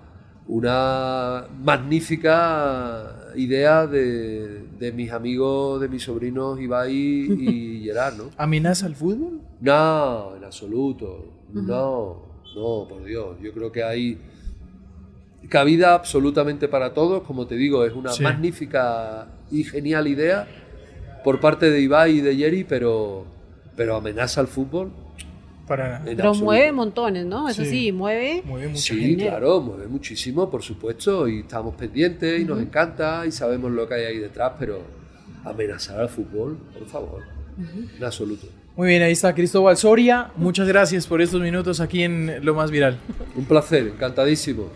una 0.47 1.47
magnífica 1.63 3.17
idea 3.37 3.87
de, 3.87 4.65
de 4.79 4.93
mis 4.93 5.11
amigos, 5.13 5.81
de 5.81 5.89
mis 5.89 6.03
sobrinos 6.03 6.61
Ibai 6.61 6.93
y 6.95 7.81
Gerard, 7.85 8.17
¿no? 8.17 8.25
¿Amenaza 8.37 8.87
al 8.87 8.95
fútbol? 8.95 9.41
No, 9.61 10.35
en 10.37 10.45
absoluto. 10.45 11.25
No, 11.53 12.23
no, 12.55 12.87
por 12.89 13.05
Dios. 13.05 13.37
Yo 13.43 13.53
creo 13.53 13.71
que 13.73 13.83
hay 13.85 14.19
cabida 15.49 15.95
absolutamente 15.95 16.69
para 16.69 16.93
todos. 16.95 17.23
Como 17.23 17.47
te 17.47 17.55
digo, 17.57 17.85
es 17.85 17.93
una 17.95 18.13
Sí. 18.13 18.23
magnífica 18.23 19.29
y 19.51 19.65
genial 19.65 20.07
idea 20.09 20.47
por 21.25 21.41
parte 21.41 21.71
de 21.71 21.81
Ibai 21.81 22.19
y 22.19 22.21
de 22.21 22.37
Jerry, 22.37 22.65
pero, 22.65 23.25
pero 23.77 23.97
amenaza 23.97 24.41
al 24.41 24.49
fútbol. 24.49 24.93
Para 25.69 26.01
Pero 26.05 26.29
absoluto. 26.31 26.45
mueve 26.45 26.73
montones, 26.73 27.27
¿no? 27.27 27.49
Eso 27.49 27.63
Sí. 27.65 27.71
sí, 27.71 27.93
mueve. 27.93 28.43
Mueve 28.45 28.75
Sí, 28.77 28.99
gente. 28.99 29.27
claro, 29.27 29.61
mueve 29.61 29.87
muchísimo, 29.87 30.51
por 30.51 30.63
supuesto, 30.63 31.29
y 31.29 31.41
estamos 31.41 31.75
pendientes 31.75 32.41
y 32.41 32.45
nos 32.45 32.59
encanta 32.61 33.27
y 33.27 33.31
sabemos 33.33 33.71
lo 33.71 33.87
que 33.87 33.95
hay 33.95 34.05
ahí 34.07 34.19
detrás, 34.19 34.53
pero 34.59 34.81
amenazar 35.45 36.01
al 36.01 36.09
fútbol, 36.09 36.57
por 36.77 36.87
favor, 36.89 37.23
en 37.99 38.03
absoluto. 38.05 38.47
Muy 38.77 38.89
bien, 38.89 39.03
ahí 39.03 39.13
está 39.13 39.35
Cristóbal 39.35 39.77
Soria. 39.77 40.31
Muchas 40.37 40.69
gracias 40.69 41.07
por 41.07 41.21
estos 41.21 41.41
minutos 41.41 41.81
aquí 41.81 42.03
en 42.05 42.45
Lo 42.45 42.55
Más 42.55 42.71
Viral. 42.71 42.97
Un 43.37 43.45
placer, 43.45 43.89
encantadísimo. 43.89 44.69